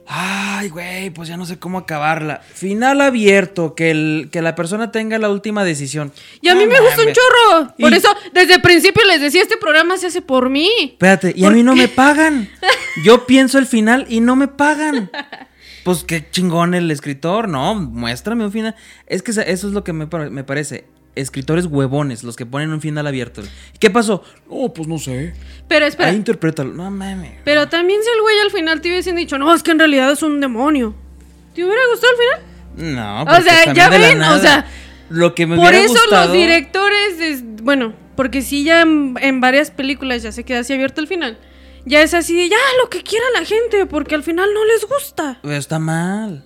Ay, 0.06 0.68
güey, 0.68 1.10
pues 1.10 1.28
ya 1.28 1.36
no 1.36 1.46
sé 1.46 1.58
cómo 1.58 1.78
acabarla. 1.78 2.40
Final 2.52 3.00
abierto, 3.00 3.74
que, 3.74 3.90
el, 3.90 4.28
que 4.30 4.42
la 4.42 4.54
persona 4.54 4.92
tenga 4.92 5.18
la 5.18 5.30
última 5.30 5.64
decisión. 5.64 6.12
Y 6.42 6.48
a 6.48 6.54
mí 6.54 6.64
No 6.66 6.72
me 6.72 6.80
gusta 6.80 7.02
un 7.02 7.12
chorro. 7.12 7.74
Por 7.78 7.92
Y- 7.92 7.96
eso, 7.96 8.08
desde 8.32 8.54
el 8.54 8.60
principio 8.62 9.02
les 9.06 9.20
decía, 9.20 9.40
este 9.42 9.56
programa 9.56 9.96
se 9.96 10.08
hace 10.08 10.20
por 10.20 10.50
mí. 10.50 10.70
Espérate, 10.92 11.32
y 11.34 11.44
a 11.44 11.50
mí 11.50 11.62
no 11.62 11.74
me 11.74 11.88
pagan. 11.88 12.48
Yo 13.04 13.26
pienso 13.26 13.58
el 13.58 13.66
final 13.66 14.06
y 14.08 14.20
no 14.20 14.36
me 14.36 14.48
pagan. 14.48 15.10
Pues 15.84 16.04
qué 16.04 16.28
chingón 16.30 16.74
el 16.74 16.90
escritor, 16.90 17.48
no, 17.48 17.74
muéstrame 17.74 18.44
un 18.44 18.52
final. 18.52 18.74
Es 19.06 19.22
que 19.22 19.30
eso 19.32 19.42
es 19.42 19.64
lo 19.64 19.84
que 19.84 19.92
me, 19.92 20.06
me 20.06 20.44
parece. 20.44 20.86
Escritores 21.16 21.66
huevones, 21.66 22.24
los 22.24 22.34
que 22.36 22.44
ponen 22.46 22.72
un 22.72 22.80
final 22.80 23.06
abierto. 23.06 23.42
¿Qué 23.78 23.90
pasó? 23.90 24.24
No, 24.50 24.72
pues 24.72 24.88
no 24.88 24.98
sé. 24.98 25.32
Pero 25.68 25.86
espera, 25.86 26.08
Ahí 26.10 26.16
interprétalo. 26.16 26.72
No 26.74 26.90
mames. 26.90 27.38
pero 27.44 27.68
también 27.68 28.00
si 28.02 28.08
el 28.10 28.20
güey 28.20 28.38
al 28.40 28.50
final 28.50 28.80
te 28.80 28.88
hubiesen 28.88 29.16
dicho, 29.16 29.38
no, 29.38 29.54
es 29.54 29.62
que 29.62 29.70
en 29.70 29.78
realidad 29.78 30.10
es 30.10 30.22
un 30.22 30.40
demonio. 30.40 30.94
¿Te 31.54 31.64
hubiera 31.64 31.82
gustado 31.90 32.12
al 32.12 32.18
final? 32.18 32.94
No, 32.96 33.22
O 33.22 33.24
porque 33.26 33.42
sea, 33.42 33.64
también 33.64 33.76
ya 33.76 33.88
ven, 33.90 34.22
o 34.22 34.38
sea, 34.38 34.66
Lo 35.10 35.34
que 35.34 35.46
me 35.46 35.54
Por 35.56 35.68
hubiera 35.68 35.84
eso 35.84 35.92
gustado- 35.94 36.24
los 36.26 36.32
directores, 36.34 37.20
es- 37.20 37.42
bueno, 37.62 37.94
porque 38.16 38.42
sí 38.42 38.64
ya 38.64 38.80
en, 38.82 39.14
en 39.20 39.40
varias 39.40 39.70
películas 39.70 40.22
ya 40.22 40.32
se 40.32 40.44
queda 40.44 40.60
así 40.60 40.72
abierto 40.72 41.00
el 41.00 41.06
final. 41.06 41.38
Ya 41.84 42.00
es 42.02 42.14
así 42.14 42.34
de, 42.34 42.48
ya, 42.48 42.56
lo 42.82 42.88
que 42.90 43.02
quiera 43.02 43.24
la 43.38 43.44
gente, 43.44 43.84
porque 43.86 44.14
al 44.14 44.22
final 44.22 44.48
no 44.54 44.64
les 44.64 44.84
gusta. 44.88 45.38
Pero 45.42 45.54
está 45.54 45.78
mal. 45.78 46.44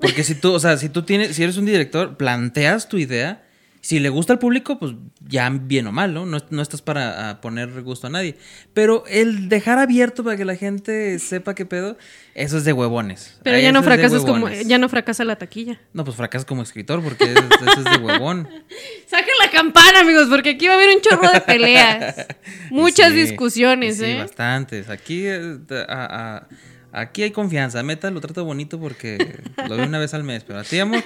Porque 0.00 0.24
si 0.24 0.34
tú, 0.36 0.52
o 0.52 0.58
sea, 0.60 0.76
si 0.78 0.88
tú 0.88 1.02
tienes, 1.02 1.34
si 1.36 1.42
eres 1.42 1.56
un 1.58 1.66
director, 1.66 2.16
planteas 2.16 2.88
tu 2.88 2.96
idea 2.98 3.42
Si 3.84 3.98
le 3.98 4.10
gusta 4.10 4.32
al 4.32 4.38
público, 4.38 4.78
pues 4.78 4.92
ya 5.26 5.50
bien 5.50 5.88
o 5.88 5.92
mal, 5.92 6.14
¿no? 6.14 6.24
No, 6.24 6.38
no 6.50 6.62
estás 6.62 6.80
para 6.80 7.40
poner 7.40 7.82
gusto 7.82 8.06
a 8.06 8.10
nadie. 8.10 8.36
Pero 8.72 9.02
el 9.08 9.48
dejar 9.48 9.80
abierto 9.80 10.22
para 10.22 10.36
que 10.36 10.44
la 10.44 10.54
gente 10.54 11.18
sepa 11.18 11.56
qué 11.56 11.66
pedo, 11.66 11.98
eso 12.34 12.58
es 12.58 12.64
de 12.64 12.72
huevones. 12.72 13.40
Pero 13.42 13.56
Ahí 13.56 13.64
ya 13.64 13.72
no 13.72 13.82
fracasas 13.82 14.24
como, 14.24 14.48
ya 14.48 14.78
no 14.78 14.88
fracasa 14.88 15.24
la 15.24 15.34
taquilla. 15.34 15.80
No, 15.94 16.04
pues 16.04 16.16
fracasas 16.16 16.44
como 16.46 16.62
escritor 16.62 17.02
porque 17.02 17.24
es- 17.24 17.32
eso 17.32 17.80
es 17.80 17.84
de 17.84 17.96
huevón. 18.06 18.48
Saquen 19.08 19.34
la 19.44 19.50
campana, 19.50 19.98
amigos, 20.02 20.28
porque 20.30 20.50
aquí 20.50 20.68
va 20.68 20.74
a 20.74 20.76
haber 20.76 20.94
un 20.94 21.00
chorro 21.02 21.28
de 21.32 21.40
peleas. 21.40 22.28
Muchas 22.70 23.10
Sí, 23.10 23.16
discusiones, 23.16 23.96
sí, 23.96 24.04
¿eh? 24.04 24.18
bastantes. 24.18 24.90
Aquí, 24.90 25.26
eh, 25.26 25.58
a- 25.88 26.46
a- 26.92 27.00
aquí 27.00 27.24
hay 27.24 27.32
confianza. 27.32 27.82
Meta 27.82 28.12
lo 28.12 28.20
trato 28.20 28.44
bonito 28.44 28.78
porque 28.78 29.40
lo 29.68 29.76
veo 29.76 29.86
una 29.86 29.98
vez 29.98 30.14
al 30.14 30.22
mes. 30.22 30.44
Pero 30.44 30.60
a 30.60 30.62
ti, 30.62 30.78
amor, 30.78 31.02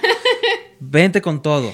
vente 0.79 1.23
con 1.23 1.41
todo. 1.41 1.73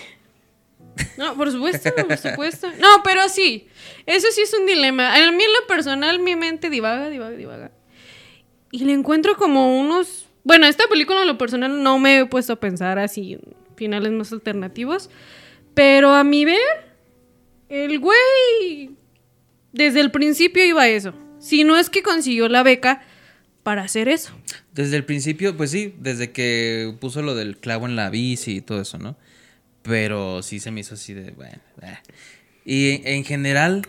No, 1.18 1.36
por 1.36 1.52
supuesto, 1.52 1.90
por 1.96 2.18
supuesto. 2.18 2.68
No, 2.80 3.04
pero 3.04 3.30
sí, 3.30 3.68
eso 4.06 4.28
sí 4.32 4.42
es 4.42 4.54
un 4.54 4.66
dilema. 4.66 5.14
A 5.14 5.32
mí 5.32 5.44
en 5.44 5.54
lo 5.54 5.68
personal 5.68 6.20
mi 6.20 6.36
mente 6.36 6.70
divaga, 6.70 7.10
divaga, 7.10 7.36
divaga. 7.36 7.72
Y 8.72 8.86
le 8.86 8.94
encuentro 8.94 9.36
como 9.36 9.80
unos... 9.80 10.28
Bueno, 10.44 10.66
esta 10.66 10.88
película 10.88 11.22
en 11.22 11.28
lo 11.28 11.38
personal 11.38 11.84
no 11.84 12.00
me 12.00 12.20
he 12.20 12.26
puesto 12.26 12.54
a 12.54 12.60
pensar 12.60 13.00
así 13.00 13.38
finales 13.76 14.12
más 14.12 14.32
alternativos. 14.34 15.10
Pero 15.74 16.14
a 16.14 16.24
mi 16.24 16.46
ver, 16.46 16.60
el 17.70 18.00
güey 18.00 18.92
desde 19.72 20.00
el 20.02 20.12
principio 20.12 20.64
iba 20.64 20.84
a 20.84 20.88
eso. 20.88 21.14
Si 21.40 21.64
no 21.64 21.78
es 21.78 21.90
que 21.90 22.04
consiguió 22.04 22.48
la 22.48 22.64
beca 22.64 23.04
para 23.64 23.84
hacer 23.84 24.08
eso. 24.08 24.34
Desde 24.74 24.98
el 24.98 25.06
principio, 25.06 25.56
pues 25.58 25.72
sí, 25.72 25.96
desde 26.00 26.32
que 26.32 26.96
puso 27.00 27.22
lo 27.22 27.36
del 27.36 27.58
clavo 27.58 27.86
en 27.86 27.96
la 27.96 28.10
bici 28.10 28.58
y 28.58 28.62
todo 28.62 28.82
eso, 28.82 28.98
¿no? 28.98 29.18
Pero 29.84 30.42
sí 30.42 30.60
se 30.60 30.72
me 30.72 30.80
hizo 30.82 30.96
así 30.96 31.14
de, 31.14 31.32
bueno. 31.32 31.60
eh. 31.82 31.98
Y 32.66 33.02
en 33.08 33.24
general, 33.26 33.84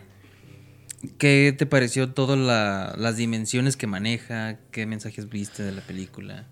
¿qué 1.19 1.55
te 1.57 1.67
pareció 1.67 2.11
todas 2.13 2.39
la- 2.39 2.95
las 2.99 3.17
dimensiones 3.17 3.77
que 3.77 3.87
maneja? 3.87 4.59
¿Qué 4.73 4.87
mensajes 4.87 5.29
viste 5.29 5.63
de 5.63 5.73
la 5.73 5.81
película? 5.83 6.47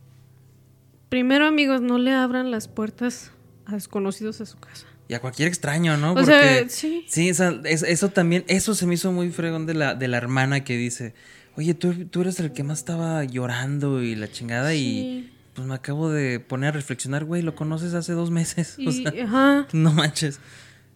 Primero, 1.08 1.46
amigos, 1.46 1.82
no 1.82 1.98
le 1.98 2.12
abran 2.12 2.50
las 2.50 2.68
puertas 2.68 3.32
a 3.66 3.72
desconocidos 3.74 4.40
a 4.40 4.46
su 4.46 4.58
casa. 4.58 4.86
Y 5.08 5.14
a 5.14 5.20
cualquier 5.20 5.48
extraño, 5.48 5.96
¿no? 5.96 6.14
O 6.14 6.24
sea, 6.24 6.68
sí. 6.68 7.04
o 7.30 7.34
sea, 7.34 7.60
es- 7.64 7.82
eso 7.82 8.08
también, 8.10 8.44
eso 8.48 8.74
se 8.74 8.86
me 8.86 8.94
hizo 8.94 9.12
muy 9.12 9.30
fregón 9.30 9.66
de 9.66 9.74
la, 9.74 9.94
de 9.94 10.08
la 10.08 10.16
hermana 10.16 10.64
que 10.64 10.76
dice, 10.76 11.14
oye, 11.56 11.74
tú, 11.74 12.06
tú 12.06 12.22
eres 12.22 12.38
el 12.40 12.52
que 12.52 12.62
más 12.62 12.78
estaba 12.78 13.24
llorando 13.24 14.02
y 14.02 14.14
la 14.14 14.30
chingada 14.30 14.74
y 14.74 14.78
Sí. 14.80 15.32
Pues 15.54 15.66
me 15.68 15.74
acabo 15.74 16.10
de 16.10 16.40
poner 16.40 16.68
a 16.70 16.72
reflexionar, 16.72 17.24
güey, 17.24 17.42
lo 17.42 17.54
conoces 17.54 17.94
hace 17.94 18.12
dos 18.12 18.30
meses. 18.30 18.76
O 18.78 18.82
Y, 18.82 18.92
sea, 19.04 19.12
ajá. 19.24 19.66
no 19.72 19.92
manches. 19.92 20.40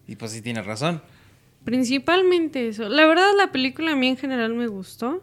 Y 0.07 0.15
pues 0.15 0.31
sí 0.31 0.41
tienes 0.41 0.65
razón. 0.65 1.01
Principalmente 1.63 2.69
eso. 2.69 2.87
La 2.89 3.05
verdad, 3.07 3.27
la 3.37 3.51
película 3.51 3.91
a 3.91 3.95
mí 3.95 4.07
en 4.07 4.17
general 4.17 4.53
me 4.53 4.67
gustó. 4.67 5.21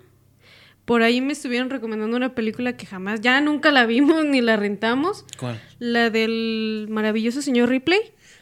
Por 0.85 1.03
ahí 1.03 1.23
me 1.23 1.33
estuvieron 1.33 1.71
recomendando 1.71 2.15
una 2.17 2.35
película 2.35 2.77
que 2.77 2.85
jamás, 2.85 3.23
ya 3.23 3.41
nunca 3.41 3.73
la 3.73 3.87
vimos 3.87 4.25
ni 4.27 4.43
la 4.43 4.57
rentamos. 4.57 5.25
¿Cuál? 5.39 5.61
La 5.79 6.11
del 6.11 6.87
maravilloso 6.91 7.41
señor 7.41 7.71
Ripley. 7.71 7.99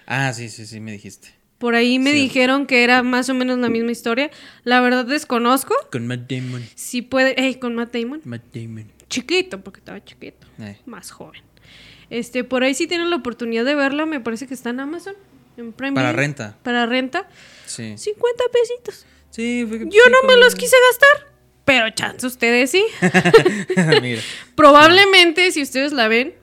Ah, 0.07 0.33
sí, 0.33 0.48
sí, 0.48 0.66
sí, 0.66 0.81
me 0.81 0.90
dijiste. 0.92 1.28
Por 1.59 1.76
ahí 1.76 2.00
me 2.00 2.11
Cierto. 2.11 2.22
dijeron 2.22 2.66
que 2.66 2.83
era 2.83 3.05
más 3.05 3.28
o 3.28 3.35
menos 3.35 3.57
la 3.61 3.68
misma 3.68 3.92
historia. 3.92 4.33
La 4.64 4.81
verdad 4.81 5.05
desconozco. 5.07 5.72
Con 5.92 6.09
Matt 6.09 6.28
Damon. 6.28 6.64
Si 6.74 7.02
puede... 7.02 7.40
eh, 7.40 7.61
con 7.61 7.76
Matt 7.76 7.94
Damon. 7.94 8.20
Matt 8.24 8.42
Damon. 8.52 8.90
Chiquito, 9.12 9.61
porque 9.62 9.81
estaba 9.81 10.03
chiquito. 10.03 10.46
Eh. 10.59 10.79
Más 10.87 11.11
joven. 11.11 11.42
Este, 12.11 12.44
por 12.44 12.62
ahí 12.64 12.75
si 12.75 12.87
tienen 12.87 13.11
la 13.11 13.16
oportunidad 13.16 13.64
de 13.64 13.75
verla, 13.75 14.07
me 14.07 14.20
parece 14.20 14.46
que 14.46 14.55
está 14.55 14.70
en 14.70 14.81
Amazon. 14.81 15.14
En 15.57 15.72
Prime 15.72 15.92
Para 15.94 16.12
renta. 16.12 16.57
Para 16.62 16.87
renta. 16.87 17.29
Sí. 17.66 17.94
50 17.96 18.44
pesitos. 18.53 19.07
Sí, 19.31 19.64
fue- 19.68 19.81
Yo 19.81 19.90
sí, 19.90 20.11
no 20.11 20.29
me 20.29 20.37
los 20.38 20.55
quise 20.55 20.77
gastar, 20.90 21.33
pero 21.64 21.90
chance 21.90 22.27
ustedes 22.27 22.70
sí. 22.70 22.83
Mira. 24.03 24.22
Probablemente 24.55 25.51
si 25.53 25.62
ustedes 25.62 25.92
la 25.92 26.09
ven, 26.09 26.35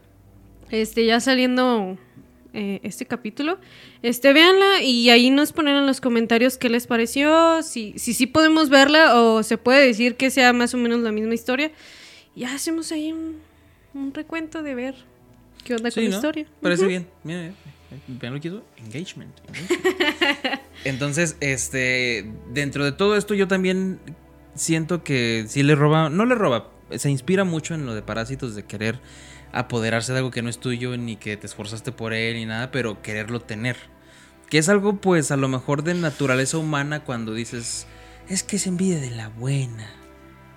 este 0.69 1.05
ya 1.05 1.19
saliendo 1.19 1.97
eh, 2.53 2.79
este 2.83 3.05
capítulo, 3.05 3.59
este 4.01 4.33
véanla 4.33 4.81
y 4.83 5.09
ahí 5.09 5.29
nos 5.31 5.51
ponen 5.53 5.75
en 5.75 5.85
los 5.87 6.01
comentarios 6.01 6.57
qué 6.57 6.69
les 6.69 6.85
pareció, 6.87 7.61
si 7.63 7.93
si 7.97 8.13
sí 8.13 8.27
podemos 8.27 8.69
verla 8.69 9.19
o 9.21 9.41
se 9.43 9.57
puede 9.57 9.85
decir 9.85 10.15
que 10.15 10.29
sea 10.31 10.53
más 10.53 10.73
o 10.73 10.77
menos 10.77 10.99
la 10.99 11.11
misma 11.11 11.33
historia. 11.33 11.71
Ya 12.39 12.55
hacemos 12.55 12.93
ahí 12.93 13.11
un, 13.11 13.35
un 13.93 14.13
recuento 14.13 14.63
de 14.63 14.73
ver 14.73 14.95
qué 15.65 15.75
onda 15.75 15.91
Sí, 15.91 15.99
con 15.99 16.09
la 16.09 16.15
historia. 16.15 16.45
Parece 16.61 16.87
bien. 16.87 17.05
Mira, 17.25 17.51
vean 18.07 18.33
lo 18.33 18.39
que 18.39 18.47
hizo. 18.47 18.63
Engagement. 18.77 19.37
engagement. 19.49 20.61
Entonces, 20.85 21.35
este, 21.41 22.31
dentro 22.53 22.85
de 22.85 22.93
todo 22.93 23.17
esto 23.17 23.33
yo 23.33 23.49
también 23.49 23.99
siento 24.55 25.03
que 25.03 25.47
sí 25.49 25.63
le 25.63 25.75
roba, 25.75 26.09
no 26.09 26.25
le 26.25 26.33
roba, 26.33 26.71
se 26.95 27.09
inspira 27.09 27.43
mucho 27.43 27.73
en 27.73 27.85
lo 27.85 27.93
de 27.93 28.03
parásitos 28.03 28.55
de 28.55 28.63
querer 28.63 29.01
apoderarse 29.51 30.13
de 30.13 30.19
algo 30.19 30.31
que 30.31 30.41
no 30.41 30.49
es 30.49 30.59
tuyo 30.59 30.95
ni 30.95 31.17
que 31.17 31.35
te 31.35 31.45
esforzaste 31.45 31.91
por 31.91 32.13
él 32.13 32.37
ni 32.37 32.45
nada, 32.45 32.71
pero 32.71 33.01
quererlo 33.01 33.41
tener. 33.41 33.75
Que 34.49 34.59
es 34.59 34.69
algo 34.69 34.95
pues 34.95 35.31
a 35.31 35.35
lo 35.35 35.49
mejor 35.49 35.83
de 35.83 35.93
naturaleza 35.93 36.57
humana 36.57 37.03
cuando 37.03 37.33
dices, 37.33 37.85
es 38.29 38.43
que 38.43 38.55
es 38.55 38.65
envidia 38.65 39.01
de 39.01 39.11
la 39.11 39.27
buena. 39.27 39.89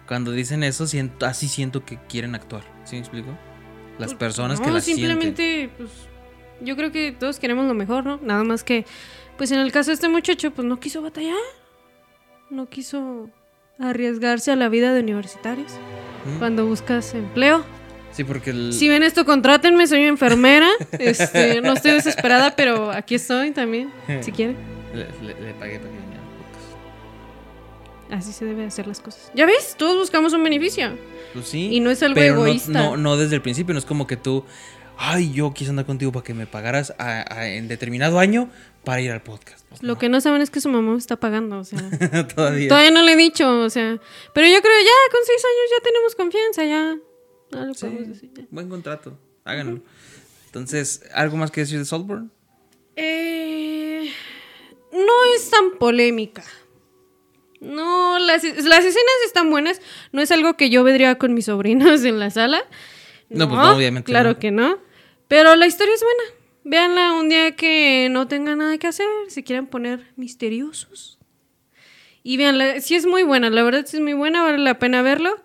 Cuando 0.07 0.33
dicen 0.33 0.63
eso, 0.65 0.87
siento, 0.87 1.27
así 1.27 1.49
siento 1.49 1.85
que 1.85 1.99
quieren 2.09 2.35
actuar. 2.35 2.65
¿Sí 2.85 2.97
me 2.97 3.01
explico? 3.01 3.29
Las 3.99 4.15
personas 4.15 4.61
que 4.61 4.67
No, 4.67 4.73
las 4.75 4.85
sienten. 4.85 5.07
simplemente, 5.09 5.71
pues, 5.77 5.91
yo 6.61 6.77
creo 6.77 6.91
que 6.93 7.13
todos 7.13 7.39
queremos 7.39 7.67
lo 7.67 7.75
mejor, 7.75 8.05
¿no? 8.05 8.19
Nada 8.23 8.43
más 8.45 8.65
que, 8.65 8.85
pues 9.39 9.53
en 9.53 9.59
el 9.61 9.71
caso 9.73 9.91
de 9.91 9.95
este 9.95 10.09
muchacho, 10.09 10.51
pues 10.51 10.67
no 10.67 10.81
quiso 10.81 11.03
batallar. 11.03 11.37
No 12.51 12.69
quiso 12.69 13.31
arriesgarse 13.79 14.51
a 14.53 14.57
la 14.57 14.69
vida 14.69 14.93
de 14.93 15.01
universitarios 15.01 15.73
¿Mm? 16.27 16.39
cuando 16.39 16.67
buscas 16.67 17.15
empleo. 17.15 17.65
Sí, 18.13 18.25
porque 18.25 18.51
el... 18.51 18.73
Si 18.75 18.89
ven 18.89 19.03
esto, 19.03 19.25
contrátenme, 19.25 19.87
soy 19.87 20.03
enfermera. 20.05 20.69
Este, 20.99 21.61
no 21.63 21.73
estoy 21.73 21.93
desesperada, 21.93 22.55
pero 22.57 22.91
aquí 22.91 23.15
estoy 23.15 23.53
también, 23.53 23.91
si 24.21 24.33
quieren. 24.33 24.57
Le, 24.95 25.07
le- 25.27 25.41
le 25.41 25.55
pagué 25.55 25.79
para 25.79 25.91
Así 28.13 28.33
se 28.33 28.45
deben 28.45 28.67
hacer 28.67 28.87
las 28.87 29.01
cosas. 29.01 29.33
¿Ya 29.35 29.47
ves? 29.47 29.75
Todos 29.79 29.97
buscamos 29.97 30.33
un 30.35 30.45
beneficio. 30.45 30.97
Pues 31.33 31.47
sí. 31.49 31.69
Y 31.73 31.81
no 31.81 31.91
es 31.91 32.03
algo 32.03 32.15
pero 32.15 32.35
no- 32.37 32.45
egoísta. 32.47 32.71
No, 32.73 32.97
no, 32.97 33.17
desde 33.17 33.37
el 33.37 33.43
principio, 33.43 33.73
no 33.73 33.79
es 33.79 33.87
como 33.87 34.07
que 34.07 34.17
tú, 34.19 34.45
ay, 34.99 35.33
yo 35.33 35.53
quise 35.55 35.71
andar 35.71 35.87
contigo 35.87 36.13
para 36.13 36.23
que 36.23 36.35
me 36.35 36.47
pagaras 36.47 36.93
a- 36.99 37.25
a- 37.35 37.49
en 37.49 37.69
determinado 37.69 38.19
año 38.19 38.51
para 38.85 39.01
ir 39.01 39.11
al 39.11 39.23
podcast. 39.23 39.65
Pues 39.71 39.83
Lo 39.83 39.95
no. 39.95 39.99
que 39.99 40.09
no 40.11 40.21
saben 40.21 40.43
es 40.43 40.51
que 40.51 40.61
su 40.61 40.69
mamá 40.69 40.93
me 40.93 40.99
está 40.99 41.17
pagando, 41.17 41.59
o 41.61 41.65
sea... 41.65 41.79
Todavía. 42.37 42.69
Todavía 42.69 42.91
no 42.91 43.03
le 43.03 43.13
he 43.13 43.17
dicho, 43.17 43.61
o 43.63 43.71
sea. 43.71 43.99
Pero 44.35 44.47
yo 44.47 44.61
creo 44.61 44.79
ya 44.81 45.11
con 45.11 45.21
seis 45.25 45.43
años 45.45 45.71
ya 45.79 45.83
tenemos 45.85 46.15
confianza, 46.15 46.65
ya. 46.65 46.97
Lo 47.67 47.75
Sí, 47.75 47.87
podemos 47.87 48.09
decir. 48.09 48.31
ya. 48.37 48.45
buen 48.51 48.69
contrato. 48.69 49.19
Háganlo. 49.45 49.81
Entonces, 50.47 51.03
¿algo 51.15 51.39
más 51.39 51.51
que 51.51 51.63
decir 51.63 51.79
de 51.79 51.85
Saltburn? 51.87 52.31
Eh, 52.97 54.11
no 54.93 55.35
es 55.35 55.49
tan 55.49 55.79
polémica. 55.79 56.45
No, 57.63 58.19
las, 58.19 58.43
las 58.43 58.81
escenas 58.81 59.15
están 59.27 59.51
buenas. 59.51 59.81
No 60.11 60.21
es 60.21 60.31
algo 60.33 60.57
que 60.57 60.69
yo 60.69 60.83
vendría 60.83 61.15
con 61.17 61.33
mis 61.33 61.47
sobrinos 61.47 62.05
en 62.05 62.19
la 62.19 62.31
sala. 62.31 62.61
No, 63.31 63.49
pues 63.49 63.61
no, 63.61 63.75
obviamente 63.77 64.11
Claro 64.11 64.31
no. 64.31 64.39
que 64.39 64.51
no. 64.51 64.79
Pero 65.29 65.55
la 65.57 65.67
historia 65.67 65.95
es 65.95 66.03
buena. 66.03 66.39
Véanla 66.65 67.13
un 67.15 67.29
día 67.29 67.57
que 67.57 68.09
no 68.11 68.29
tengan 68.29 68.59
nada 68.59 68.77
que 68.79 68.87
hacer, 68.87 69.07
si 69.29 69.43
quieren 69.43 69.67
poner 69.67 70.13
misteriosos. 70.17 71.19
Y 72.23 72.37
véanla, 72.37 72.81
sí 72.81 72.95
es 72.95 73.07
muy 73.07 73.23
buena, 73.25 73.51
la 73.51 73.63
verdad 73.65 73.85
sí 73.87 73.97
es 73.97 74.03
muy 74.03 74.13
buena, 74.13 74.43
vale 74.43 74.59
la 74.59 74.79
pena 74.79 75.03
verlo. 75.03 75.41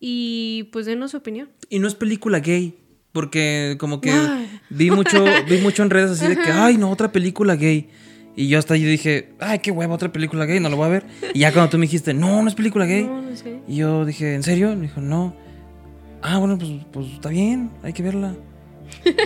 Y 0.00 0.64
pues 0.72 0.86
denos 0.86 1.12
su 1.12 1.18
opinión. 1.18 1.48
Y 1.68 1.78
no 1.78 1.86
es 1.88 1.94
película 1.94 2.40
gay. 2.40 2.74
Porque 3.12 3.76
como 3.78 4.00
que 4.00 4.12
vi 4.70 4.90
mucho, 4.90 5.24
vi 5.46 5.58
mucho 5.58 5.82
en 5.82 5.90
redes 5.90 6.12
así 6.12 6.26
de 6.26 6.36
que, 6.36 6.50
ay, 6.50 6.78
no, 6.78 6.90
otra 6.90 7.12
película 7.12 7.56
gay. 7.56 7.90
Y 8.34 8.48
yo 8.48 8.58
hasta 8.58 8.76
yo 8.76 8.88
dije, 8.88 9.30
ay, 9.40 9.58
qué 9.58 9.70
hueva, 9.70 9.94
otra 9.94 10.10
película 10.10 10.46
gay, 10.46 10.58
no 10.58 10.68
lo 10.70 10.76
voy 10.76 10.86
a 10.86 10.88
ver. 10.90 11.04
Y 11.34 11.40
ya 11.40 11.52
cuando 11.52 11.70
tú 11.70 11.78
me 11.78 11.86
dijiste, 11.86 12.14
no, 12.14 12.42
no 12.42 12.48
es 12.48 12.54
película 12.54 12.86
gay. 12.86 13.04
No, 13.04 13.20
no 13.22 13.36
sé. 13.36 13.60
Y 13.68 13.76
yo 13.76 14.04
dije, 14.06 14.34
¿en 14.34 14.42
serio? 14.42 14.74
Me 14.74 14.82
dijo, 14.82 15.00
no. 15.00 15.34
Ah, 16.22 16.38
bueno, 16.38 16.56
pues, 16.56 16.70
pues 16.92 17.06
está 17.12 17.28
bien, 17.28 17.70
hay 17.82 17.92
que 17.92 18.02
verla. 18.02 18.34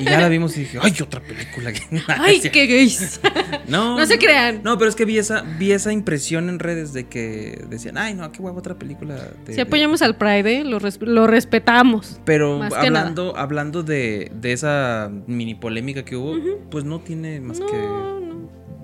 Y 0.01 0.05
ya 0.05 0.21
la 0.21 0.29
vimos 0.29 0.57
y 0.57 0.61
dije, 0.61 0.79
ay, 0.81 0.95
otra 1.03 1.21
película 1.21 1.71
gay. 1.73 2.01
Ay, 2.09 2.41
qué 2.41 2.67
gays. 2.67 3.21
No, 3.69 3.99
No 3.99 4.07
se 4.07 4.17
crean. 4.19 4.61
No, 4.63 4.79
pero 4.79 4.89
es 4.89 4.95
que 4.97 5.05
vi 5.05 5.19
esa, 5.19 5.43
vi 5.43 5.73
esa 5.73 5.93
impresión 5.93 6.49
en 6.49 6.59
redes 6.61 6.93
de 6.93 7.07
que 7.09 7.65
decían, 7.69 7.99
ay, 7.99 8.15
no, 8.15 8.31
qué 8.31 8.41
hueva, 8.41 8.59
otra 8.59 8.77
película. 8.79 9.15
de- 9.17 9.53
Si 9.53 9.57
de- 9.57 9.63
apoyamos 9.63 10.03
al 10.03 10.17
Pride, 10.17 10.59
¿eh? 10.61 10.65
lo, 10.65 10.79
res- 10.79 11.01
lo 11.01 11.27
respetamos. 11.27 12.21
Pero 12.25 12.63
hablando, 12.63 13.37
hablando 13.37 13.83
de, 13.83 14.31
de 14.41 14.53
esa 14.53 15.11
mini 15.27 15.55
polémica 15.57 16.05
que 16.05 16.15
hubo, 16.17 16.37
pues 16.71 16.85
no 16.85 17.01
tiene 17.01 17.41
más 17.41 17.59
No, 17.61 17.67
que. 17.67 18.36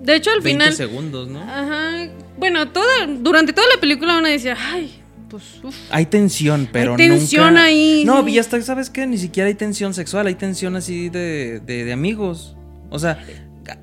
De 0.03 0.15
hecho, 0.15 0.29
al 0.31 0.41
20 0.41 0.63
final. 0.65 0.73
segundos, 0.75 1.27
¿no? 1.29 1.39
Ajá. 1.41 2.07
Bueno, 2.37 2.69
toda, 2.69 3.07
durante 3.07 3.53
toda 3.53 3.67
la 3.73 3.79
película 3.79 4.17
uno 4.17 4.27
decía, 4.27 4.57
ay, 4.59 4.99
pues, 5.29 5.43
uf. 5.63 5.75
Hay 5.89 6.05
tensión, 6.07 6.67
pero 6.71 6.95
tensión 6.95 7.53
nunca- 7.53 7.63
ahí, 7.63 8.03
No, 8.05 8.27
y 8.27 8.37
hasta, 8.37 8.61
¿sabes 8.61 8.89
qué? 8.89 9.07
Ni 9.07 9.17
siquiera 9.17 9.47
hay 9.47 9.55
tensión 9.55 9.93
sexual, 9.93 10.27
hay 10.27 10.35
tensión 10.35 10.75
así 10.75 11.09
de, 11.09 11.61
de, 11.65 11.85
de 11.85 11.93
amigos. 11.93 12.55
O 12.89 12.99
sea, 12.99 13.17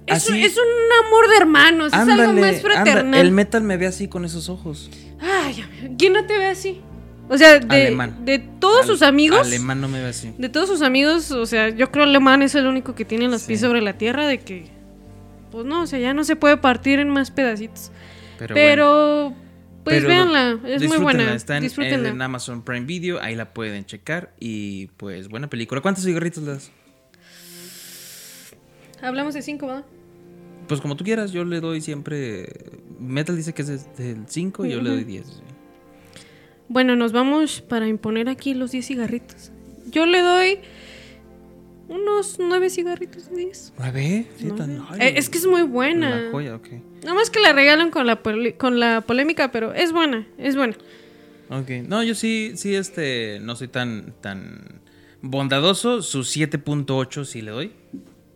Es, 0.06 0.28
un- 0.28 0.34
así. 0.34 0.42
es 0.44 0.56
un 0.56 1.06
amor 1.06 1.28
de 1.30 1.36
hermanos, 1.38 1.86
es 1.92 1.98
algo 1.98 2.12
Ándale, 2.12 2.40
más 2.52 2.60
fraternal. 2.60 3.20
el 3.20 3.32
metal 3.32 3.62
me 3.62 3.76
ve 3.78 3.86
así 3.86 4.06
con 4.08 4.24
esos 4.24 4.48
ojos. 4.48 4.90
Ay, 5.20 5.64
¿quién 5.98 6.12
no 6.12 6.24
te 6.26 6.36
ve 6.38 6.46
así? 6.46 6.80
O 7.28 7.38
sea, 7.38 7.60
de, 7.60 7.74
Alemán. 7.86 8.24
de 8.24 8.40
todos 8.40 8.82
Al- 8.82 8.86
sus 8.88 9.02
amigos. 9.02 9.46
Alemán 9.46 9.80
no 9.80 9.88
me 9.88 10.02
ve 10.02 10.08
así. 10.08 10.32
De 10.36 10.48
todos 10.48 10.68
sus 10.68 10.82
amigos, 10.82 11.30
o 11.30 11.46
sea, 11.46 11.68
yo 11.70 11.90
creo 11.90 12.04
alemán 12.04 12.42
es 12.42 12.54
el 12.56 12.66
único 12.66 12.94
que 12.94 13.04
tiene 13.04 13.28
los 13.28 13.42
Sí. 13.42 13.48
pies 13.48 13.60
sobre 13.60 13.80
la 13.80 13.94
tierra 13.96 14.26
de 14.26 14.38
que. 14.40 14.79
Pues 15.50 15.64
no, 15.66 15.82
o 15.82 15.86
sea, 15.86 15.98
ya 15.98 16.14
no 16.14 16.24
se 16.24 16.36
puede 16.36 16.56
partir 16.56 16.98
en 16.98 17.08
más 17.10 17.30
pedacitos. 17.30 17.90
Pero, 18.38 18.54
Pero, 18.54 19.22
bueno. 19.30 19.36
pues 19.84 19.96
Pero 19.96 20.08
véanla, 20.08 20.50
es 20.52 20.58
muy 20.60 20.70
disfrútenla, 20.72 21.02
buena. 21.02 21.34
Está 21.34 21.56
en, 21.56 21.62
Disfrútenla. 21.62 22.08
en 22.08 22.22
Amazon 22.22 22.62
Prime 22.62 22.86
Video, 22.86 23.20
ahí 23.20 23.34
la 23.34 23.52
pueden 23.52 23.84
checar. 23.84 24.32
Y 24.38 24.86
pues, 24.96 25.28
buena 25.28 25.48
película. 25.50 25.80
¿Cuántos 25.80 26.04
cigarritos 26.04 26.42
le 26.44 26.52
das? 26.52 26.70
Hablamos 29.02 29.34
de 29.34 29.42
cinco, 29.42 29.66
¿verdad? 29.66 29.84
Pues 30.68 30.80
como 30.80 30.96
tú 30.96 31.04
quieras, 31.04 31.32
yo 31.32 31.44
le 31.44 31.60
doy 31.60 31.80
siempre. 31.80 32.48
Metal 33.00 33.34
dice 33.34 33.52
que 33.54 33.62
es 33.62 33.96
del 33.96 34.24
5 34.28 34.66
y 34.66 34.70
yo 34.70 34.80
le 34.80 34.90
doy 34.90 35.04
10. 35.04 35.42
Bueno, 36.68 36.94
nos 36.94 37.12
vamos 37.12 37.60
para 37.62 37.88
imponer 37.88 38.28
aquí 38.28 38.54
los 38.54 38.70
10 38.70 38.86
cigarritos. 38.86 39.50
Yo 39.90 40.06
le 40.06 40.20
doy 40.20 40.58
unos 41.90 42.38
9 42.38 42.70
cigarritos 42.70 43.30
10. 43.34 43.74
¿Nueve? 43.78 44.26
Sí, 44.38 44.48
tan- 44.56 44.82
ay, 44.90 44.98
Eh, 45.00 45.12
es 45.16 45.28
que 45.28 45.36
es 45.38 45.46
muy 45.46 45.62
buena. 45.62 46.20
La 46.20 46.30
joya, 46.30 46.54
ok. 46.56 46.68
Nada 47.02 47.14
más 47.14 47.28
que 47.30 47.40
la 47.40 47.52
regalan 47.52 47.90
con 47.90 48.06
la, 48.06 48.20
con 48.56 48.80
la 48.80 49.02
polémica, 49.02 49.50
pero 49.52 49.74
es 49.74 49.92
buena, 49.92 50.26
es 50.38 50.56
buena. 50.56 50.76
Ok. 51.50 51.68
No, 51.88 52.02
yo 52.02 52.14
sí, 52.14 52.52
sí, 52.56 52.74
este. 52.74 53.38
No 53.40 53.56
soy 53.56 53.68
tan, 53.68 54.14
tan 54.20 54.80
bondadoso. 55.20 56.00
Su 56.02 56.20
7.8 56.20 57.24
sí 57.24 57.42
le 57.42 57.50
doy. 57.50 57.72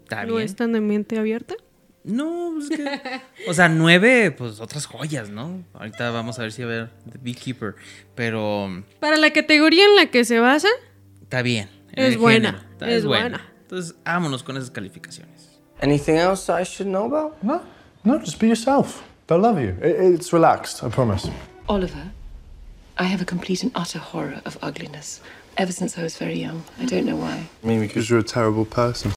Está 0.03 0.25
¿No 0.27 0.35
bien. 0.35 0.45
están 0.47 0.73
de 0.73 0.81
mente 0.81 1.19
abierta? 1.19 1.55
No, 2.03 2.53
pues 2.57 2.71
es 2.71 2.77
que. 2.77 3.01
o 3.49 3.55
sea, 3.55 3.69
nueve, 3.71 4.31
pues 4.31 4.61
otras 4.61 4.85
joyas, 4.87 5.31
¿no? 5.31 5.65
Ahorita 5.73 6.11
vamos 6.11 6.39
a 6.39 6.43
ver 6.43 6.53
si 6.53 6.63
a 6.63 6.67
ver 6.67 6.91
The 7.11 7.19
Beekeeper. 7.23 7.77
Pero 8.15 8.85
Para 9.01 9.17
la 9.17 9.33
categoría 9.33 9.85
en 9.87 9.97
la 9.97 10.11
que 10.11 10.25
se 10.27 10.39
basa, 10.41 10.69
está 11.23 11.41
bien. 11.41 11.69
En 11.97 12.05
Es 12.05 12.13
el 12.15 12.19
buena, 12.19 12.51
género, 12.53 12.73
está- 12.73 12.91
es 12.91 13.05
buena. 13.07 13.41
Entonces, 13.63 13.95
vámonos 14.05 14.43
con 14.43 14.57
esas 14.57 14.71
calificaciones. 14.71 15.51
Anything 15.83 16.17
else 16.17 16.51
I 16.53 16.65
should 16.65 16.89
know 16.91 17.05
about? 17.07 17.43
No, 17.43 17.61
no, 18.05 18.19
just 18.19 18.39
be 18.41 18.47
yourself. 18.49 19.03
They'll 19.27 19.41
love 19.41 19.59
you. 19.61 19.75
I- 19.83 20.15
it's 20.15 20.33
relaxed, 20.33 20.83
I 20.85 20.89
promise. 20.91 21.29
Oliver, 21.67 22.13
I 22.99 23.05
have 23.05 23.23
a 23.23 23.25
complete 23.27 23.63
and 23.63 23.73
utter 23.75 23.99
horror 24.01 24.41
of 24.45 24.57
ugliness. 24.63 25.21
Ever 25.57 25.73
since 25.73 25.97
I 25.99 26.03
was 26.03 26.17
very 26.19 26.39
young. 26.39 26.63
I 26.81 26.85
don't 26.85 27.05
know 27.05 27.17
why. 27.17 27.47
I 27.63 27.67
mean, 27.67 27.81
because 27.81 28.11
you're 28.11 28.21
a 28.21 28.25
terrible 28.25 28.65
person. 28.65 29.13